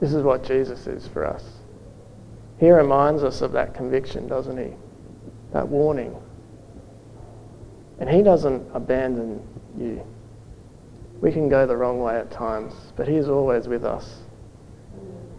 [0.00, 1.44] This is what Jesus is for us.
[2.60, 4.74] He reminds us of that conviction, doesn't he?
[5.52, 6.14] That warning.
[7.98, 9.40] And he doesn't abandon
[9.78, 10.04] you.
[11.24, 14.18] We can go the wrong way at times, but He is always with us.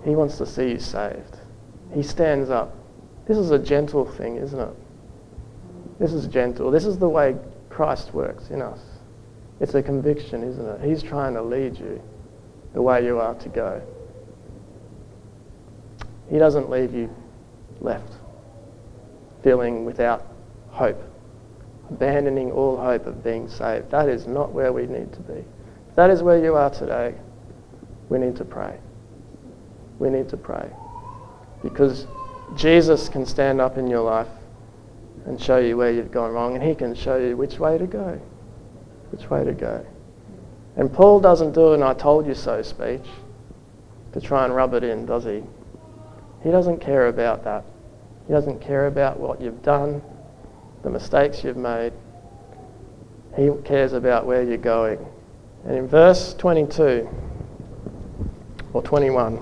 [0.04, 1.38] He wants to see you saved.
[1.94, 2.76] He stands up.
[3.28, 4.76] This is a gentle thing, isn't it?
[6.00, 6.72] This is gentle.
[6.72, 7.36] This is the way
[7.70, 8.80] Christ works in us.
[9.60, 10.82] It's a conviction, isn't it?
[10.82, 12.02] He's trying to lead you
[12.74, 13.80] the way you are to go.
[16.32, 17.14] He doesn't leave you
[17.80, 18.12] left,
[19.44, 20.26] feeling without
[20.72, 21.00] hope,
[21.92, 23.92] abandoning all hope of being saved.
[23.92, 25.46] That is not where we need to be
[25.96, 27.16] that is where you are today,
[28.10, 28.78] we need to pray.
[30.00, 30.70] We need to pray.
[31.64, 32.06] Because
[32.56, 34.28] Jesus can stand up in your life
[35.26, 37.88] and show you where you've gone wrong, and He can show you which way to
[37.88, 38.20] go.
[39.12, 39.84] Which way to go.
[40.78, 43.06] And Paul doesn't do an I told you so speech
[44.12, 45.42] to try and rub it in, does he?
[46.44, 47.64] He doesn't care about that.
[48.28, 50.02] He doesn't care about what you've done,
[50.84, 51.94] the mistakes you've made.
[53.38, 55.00] He cares about where you're going
[55.66, 57.10] and in verse 22
[58.74, 59.38] or 21,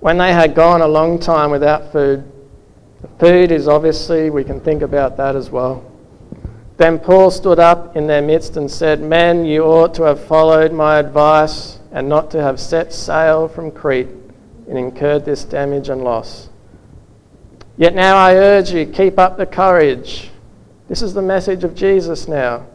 [0.00, 2.22] when they had gone a long time without food,
[3.00, 5.82] the food is obviously, we can think about that as well.
[6.76, 10.72] Then Paul stood up in their midst and said, Men, you ought to have followed
[10.74, 14.08] my advice and not to have set sail from Crete
[14.68, 16.50] and incurred this damage and loss.
[17.76, 20.30] Yet now I urge you, keep up the courage.
[20.88, 22.66] This is the message of Jesus now.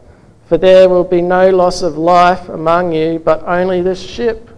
[0.46, 4.48] For there will be no loss of life among you, but only this ship.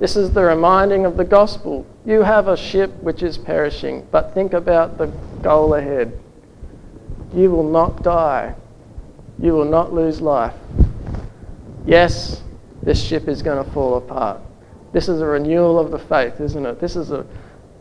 [0.00, 1.86] This is the reminding of the gospel.
[2.04, 5.06] You have a ship which is perishing, but think about the
[5.42, 6.18] goal ahead.
[7.32, 8.54] You will not die,
[9.40, 10.54] you will not lose life.
[11.86, 12.42] Yes,
[12.82, 14.40] this ship is going to fall apart.
[14.92, 16.80] This is a renewal of the faith, isn't it?
[16.80, 17.24] This is a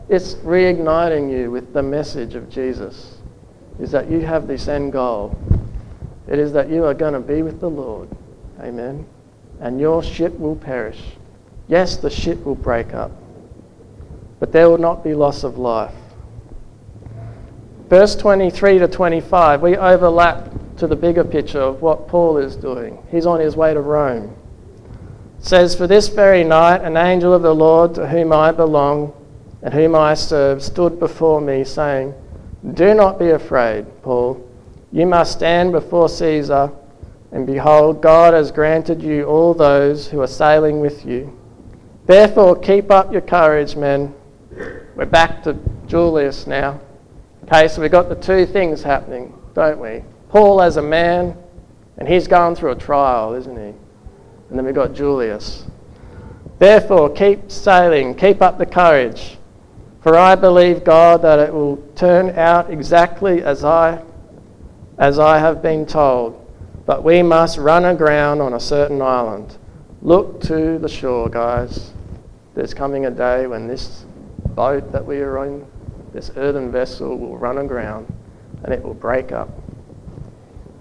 [0.09, 3.19] it's reigniting you with the message of Jesus,
[3.79, 5.37] is that you have this end goal.
[6.27, 8.09] It is that you are going to be with the Lord.
[8.61, 9.05] Amen.
[9.61, 11.01] And your ship will perish.
[11.67, 13.11] Yes, the ship will break up,
[14.39, 15.93] but there will not be loss of life.
[17.87, 23.01] Verse 23 to 25, we overlap to the bigger picture of what Paul is doing.
[23.09, 24.35] He's on his way to Rome.
[25.39, 29.13] It says, For this very night, an angel of the Lord to whom I belong
[29.63, 32.13] and whom I serve, stood before me, saying,
[32.73, 34.45] Do not be afraid, Paul.
[34.91, 36.69] You must stand before Caesar,
[37.31, 41.35] and behold, God has granted you all those who are sailing with you.
[42.05, 44.13] Therefore, keep up your courage, men.
[44.95, 45.53] We're back to
[45.87, 46.79] Julius now.
[47.45, 50.03] Okay, so we've got the two things happening, don't we?
[50.27, 51.37] Paul as a man,
[51.97, 53.73] and he's going through a trial, isn't he?
[54.49, 55.63] And then we've got Julius.
[56.59, 59.37] Therefore, keep sailing, keep up the courage.
[60.03, 64.03] For I believe, God, that it will turn out exactly as I,
[64.97, 66.39] as I have been told.
[66.85, 69.55] But we must run aground on a certain island.
[70.01, 71.91] Look to the shore, guys.
[72.53, 74.03] There's coming a day when this
[74.49, 75.65] boat that we are in,
[76.11, 78.13] this earthen vessel, will run aground
[78.65, 79.49] and it will break up.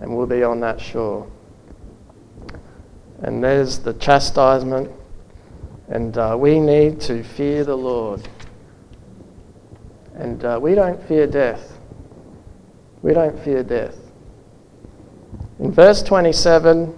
[0.00, 1.30] And we'll be on that shore.
[3.22, 4.90] And there's the chastisement.
[5.88, 8.28] And uh, we need to fear the Lord.
[10.14, 11.78] And uh, we don't fear death.
[13.02, 13.96] We don't fear death.
[15.58, 16.96] In verse 27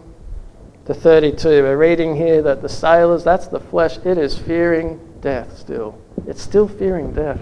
[0.86, 5.56] to 32, we're reading here that the sailors, that's the flesh, it is fearing death
[5.56, 5.98] still.
[6.26, 7.40] It's still fearing death.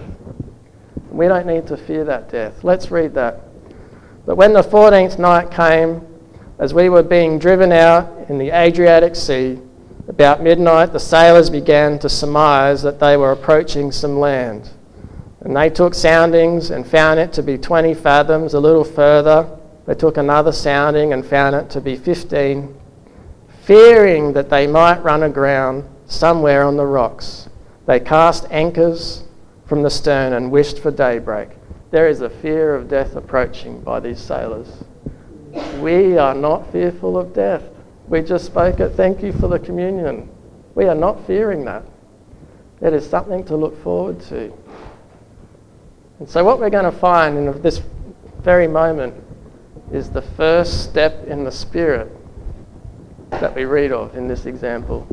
[1.09, 2.63] And we don't need to fear that death.
[2.63, 3.41] Let's read that.
[4.25, 6.01] But when the 14th night came,
[6.59, 9.59] as we were being driven out in the Adriatic Sea,
[10.07, 14.69] about midnight the sailors began to surmise that they were approaching some land.
[15.43, 19.45] And they took soundings and found it to be 20 fathoms a little further.
[19.85, 22.73] They took another sounding and found it to be 15,
[23.63, 27.49] fearing that they might run aground somewhere on the rocks.
[27.87, 29.25] They cast anchors
[29.65, 31.49] from the stern and wished for daybreak.
[31.91, 34.81] There is a fear of death approaching by these sailors.
[35.81, 37.63] We are not fearful of death.
[38.07, 38.89] We just spoke it.
[38.91, 40.29] Thank you for the communion.
[40.73, 41.83] We are not fearing that.
[42.81, 44.53] It is something to look forward to.
[46.23, 47.81] And so, what we're going to find in this
[48.39, 49.13] very moment
[49.91, 52.09] is the first step in the Spirit
[53.31, 55.05] that we read of in this example.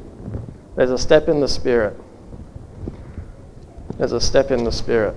[0.77, 1.97] There's a step in the Spirit.
[3.99, 5.17] There's a step in the Spirit.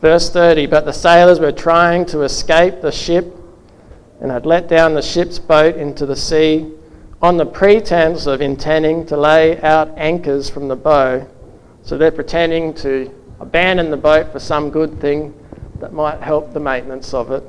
[0.00, 3.36] Verse 30 But the sailors were trying to escape the ship
[4.22, 6.72] and had let down the ship's boat into the sea
[7.20, 11.28] on the pretense of intending to lay out anchors from the bow
[11.84, 15.34] so they're pretending to abandon the boat for some good thing
[15.80, 17.44] that might help the maintenance of it.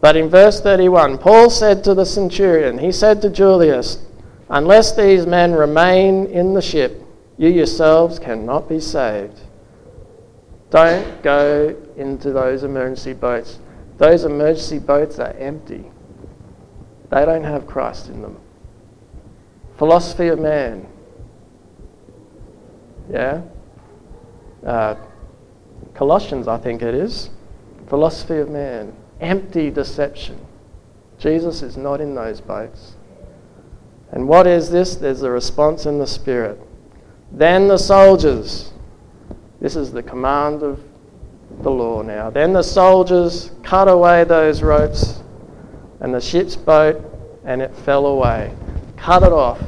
[0.00, 4.04] But in verse 31, Paul said to the centurion, he said to Julius,
[4.48, 7.02] Unless these men remain in the ship,
[7.38, 9.38] you yourselves cannot be saved.
[10.70, 13.60] Don't go into those emergency boats.
[13.98, 15.84] Those emergency boats are empty,
[17.10, 18.38] they don't have Christ in them.
[19.76, 20.86] Philosophy of man,
[23.10, 23.42] yeah?
[24.64, 24.94] Uh,
[25.94, 27.30] Colossians, I think it is.
[27.88, 30.38] Philosophy of man, empty deception.
[31.18, 32.94] Jesus is not in those boats.
[34.12, 34.96] And what is this?
[34.96, 36.58] There's a response in the Spirit.
[37.32, 38.72] Then the soldiers,
[39.60, 40.80] this is the command of
[41.62, 42.30] the law now.
[42.30, 45.20] Then the soldiers cut away those ropes
[46.00, 47.04] and the ship's boat,
[47.44, 48.54] and it fell away.
[48.96, 49.60] Cut it off.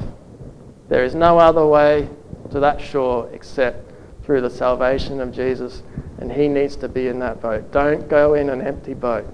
[0.89, 2.09] There is no other way
[2.53, 3.91] to that shore except
[4.23, 5.83] through the salvation of Jesus,
[6.19, 7.73] and he needs to be in that boat.
[7.73, 9.27] Don't go in an empty boat,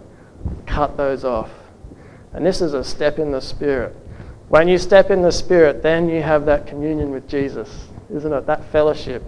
[0.67, 1.51] cut those off.
[2.33, 3.95] And this is a step in the Spirit.
[4.49, 8.47] When you step in the Spirit, then you have that communion with Jesus, isn't it?
[8.47, 9.23] That fellowship.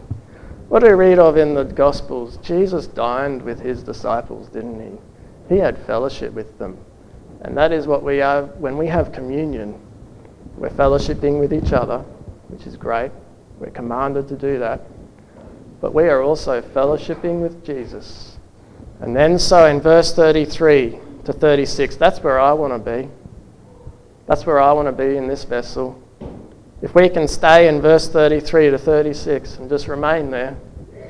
[0.68, 2.38] What do we read of in the Gospels?
[2.38, 5.55] Jesus dined with his disciples, didn't he?
[5.55, 6.78] He had fellowship with them.
[7.43, 9.78] And that is what we are when we have communion.
[10.57, 11.99] We're fellowshipping with each other,
[12.49, 13.11] which is great.
[13.61, 14.80] We're commanded to do that.
[15.82, 18.38] But we are also fellowshipping with Jesus.
[19.00, 23.09] And then, so in verse 33 to 36, that's where I want to be.
[24.26, 26.02] That's where I want to be in this vessel.
[26.80, 30.56] If we can stay in verse 33 to 36 and just remain there,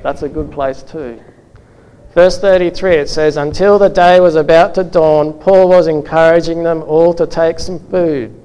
[0.03, 1.21] that's a good place too.
[2.13, 6.83] Verse 33 it says, Until the day was about to dawn, Paul was encouraging them
[6.83, 8.37] all to take some food,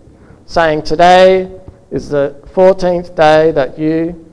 [0.47, 1.51] saying, Today
[1.91, 4.25] is the fourteenth day that you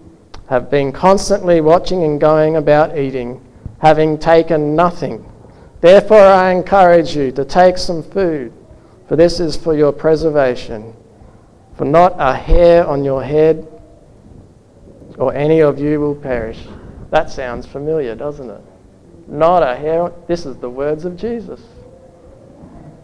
[0.48, 3.46] have been constantly watching and going about eating,
[3.82, 5.30] having taken nothing.
[5.82, 8.54] Therefore, I encourage you to take some food,
[9.10, 10.96] for this is for your preservation.
[11.78, 13.68] For not a hair on your head
[15.18, 16.60] or any of you will perish.
[17.10, 18.62] That sounds familiar, doesn't it?
[19.28, 20.14] Not a hair.
[20.30, 21.60] this is the words of Jesus.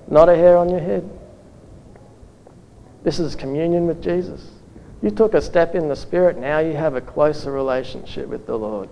[0.10, 1.04] Not a hair on your head.
[3.04, 4.52] This is communion with Jesus.
[5.01, 8.57] You took a step in the Spirit, now you have a closer relationship with the
[8.57, 8.89] Lord.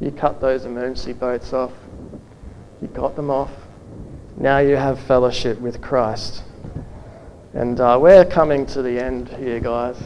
[0.00, 1.72] You cut those emergency boats off,
[2.82, 3.50] you got them off.
[4.36, 6.42] Now you have fellowship with Christ.
[7.54, 9.96] And uh, we're coming to the end here, guys.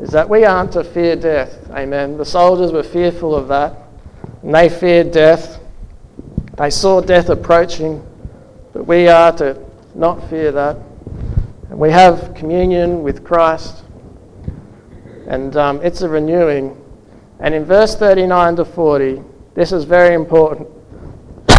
[0.00, 1.56] Is that we aren't to fear death.
[1.70, 2.16] Amen.
[2.16, 3.76] The soldiers were fearful of that.
[4.42, 5.60] And they feared death.
[6.56, 8.06] They saw death approaching.
[8.72, 9.62] But we are to
[9.94, 10.76] not fear that.
[11.68, 13.82] And we have communion with Christ.
[15.28, 16.74] And um, it's a renewing.
[17.38, 19.22] And in verse 39 to 40,
[19.54, 20.66] this is very important.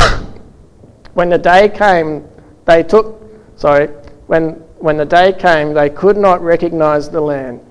[1.13, 2.27] when the day came,
[2.65, 3.21] they took,
[3.59, 3.85] sorry,
[4.25, 7.61] when, when the day came, they could not recognize the land,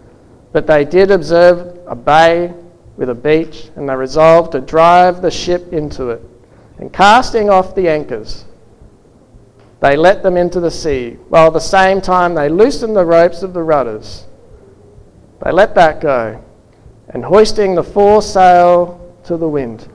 [0.52, 2.54] but they did observe a bay
[2.96, 6.22] with a beach, and they resolved to drive the ship into it.
[6.78, 8.44] And casting off the anchors,
[9.80, 13.42] they let them into the sea, while at the same time they loosened the ropes
[13.42, 14.27] of the rudders.
[15.43, 16.40] They let that go
[17.10, 19.86] and hoisting the foresail to the wind.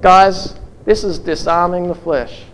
[0.00, 2.44] Guys, this is disarming the flesh.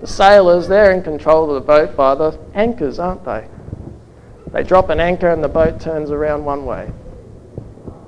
[0.00, 3.46] The sailors, they're in control of the boat by the anchors, aren't they?
[4.52, 6.90] They drop an anchor and the boat turns around one way.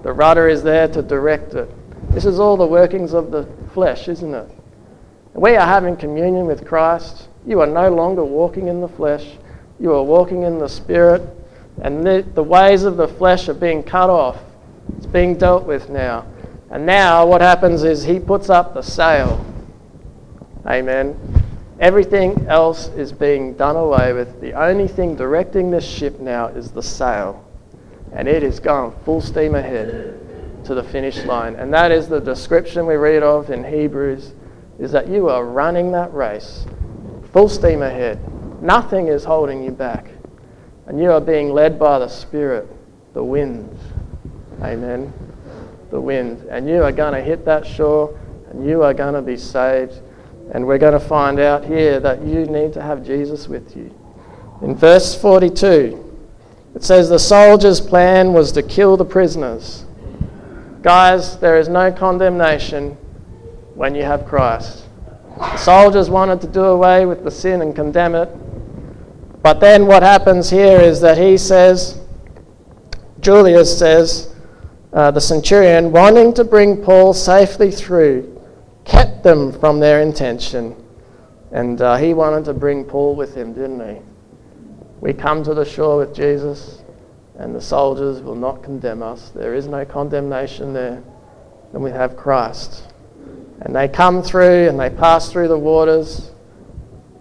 [0.02, 1.70] The rudder is there to direct it.
[2.10, 4.48] This is all the workings of the flesh, isn't it?
[5.34, 7.28] We are having communion with Christ.
[7.46, 9.26] You are no longer walking in the flesh,
[9.78, 11.22] you are walking in the Spirit
[11.82, 14.38] and the, the ways of the flesh are being cut off.
[14.96, 16.26] It's being dealt with now.
[16.70, 19.44] And now what happens is he puts up the sail.
[20.66, 21.16] Amen.
[21.78, 24.40] Everything else is being done away with.
[24.40, 27.44] The only thing directing this ship now is the sail.
[28.12, 31.54] And it is going full steam ahead to the finish line.
[31.54, 34.32] And that is the description we read of in Hebrews
[34.80, 36.66] is that you are running that race
[37.32, 38.18] full steam ahead.
[38.62, 40.06] Nothing is holding you back.
[40.88, 42.66] And you are being led by the Spirit,
[43.12, 43.78] the winds.
[44.62, 45.12] Amen.
[45.90, 46.44] The winds.
[46.50, 48.18] And you are going to hit that shore
[48.50, 49.92] and you are going to be saved.
[50.54, 53.94] And we're going to find out here that you need to have Jesus with you.
[54.62, 56.04] In verse 42,
[56.74, 59.84] it says, The soldiers' plan was to kill the prisoners.
[60.80, 62.92] Guys, there is no condemnation
[63.74, 64.86] when you have Christ.
[65.36, 68.30] The soldiers wanted to do away with the sin and condemn it,
[69.48, 71.98] but then what happens here is that he says,
[73.20, 74.34] Julius says,
[74.92, 78.42] uh, the centurion, wanting to bring Paul safely through,
[78.84, 80.76] kept them from their intention.
[81.50, 84.02] And uh, he wanted to bring Paul with him, didn't he?
[85.00, 86.82] We come to the shore with Jesus,
[87.38, 89.30] and the soldiers will not condemn us.
[89.30, 91.02] There is no condemnation there.
[91.72, 92.92] And we have Christ.
[93.62, 96.32] And they come through and they pass through the waters,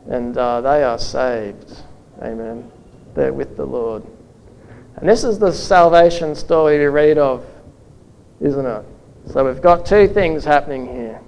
[0.10, 1.84] and uh, they are saved.
[2.22, 2.72] Amen.
[3.14, 4.04] They're with the Lord.
[4.96, 7.46] And this is the salvation story we read of,
[8.42, 8.86] isn't it?
[9.32, 11.22] So we've got two things happening here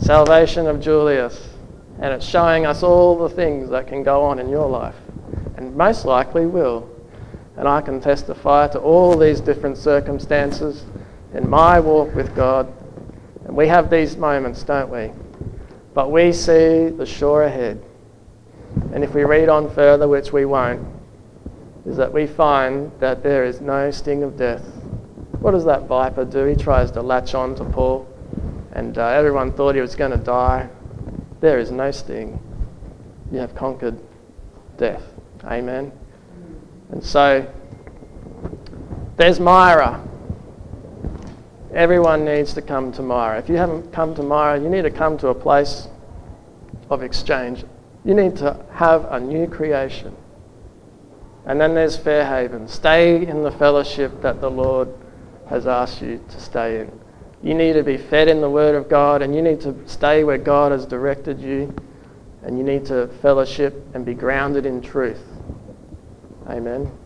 [0.00, 1.48] salvation of Julius,
[2.00, 4.94] and it's showing us all the things that can go on in your life,
[5.56, 6.88] and most likely will.
[7.56, 10.84] And I can testify to all these different circumstances
[11.34, 12.72] in my walk with God.
[13.44, 15.10] And we have these moments, don't we?
[15.94, 17.82] But we see the shore ahead
[18.92, 20.86] and if we read on further, which we won't,
[21.86, 24.62] is that we find that there is no sting of death.
[25.40, 26.44] What does that viper do?
[26.44, 28.06] He tries to latch on to Paul,
[28.72, 30.68] and uh, everyone thought he was going to die.
[31.40, 32.38] There is no sting.
[33.32, 33.96] You have conquered
[34.76, 35.02] death.
[35.44, 35.92] Amen.
[36.90, 37.48] And so,
[39.16, 40.04] there's Myra.
[41.72, 43.38] Everyone needs to come to Myra.
[43.38, 45.86] If you haven't come to Myra, you need to come to a place
[46.90, 47.64] of exchange
[48.08, 50.16] you need to have a new creation.
[51.44, 52.66] And then there's Fairhaven.
[52.66, 54.88] Stay in the fellowship that the Lord
[55.50, 56.92] has asked you to stay in.
[57.42, 60.24] You need to be fed in the Word of God and you need to stay
[60.24, 61.74] where God has directed you
[62.42, 65.22] and you need to fellowship and be grounded in truth.
[66.48, 66.97] Amen.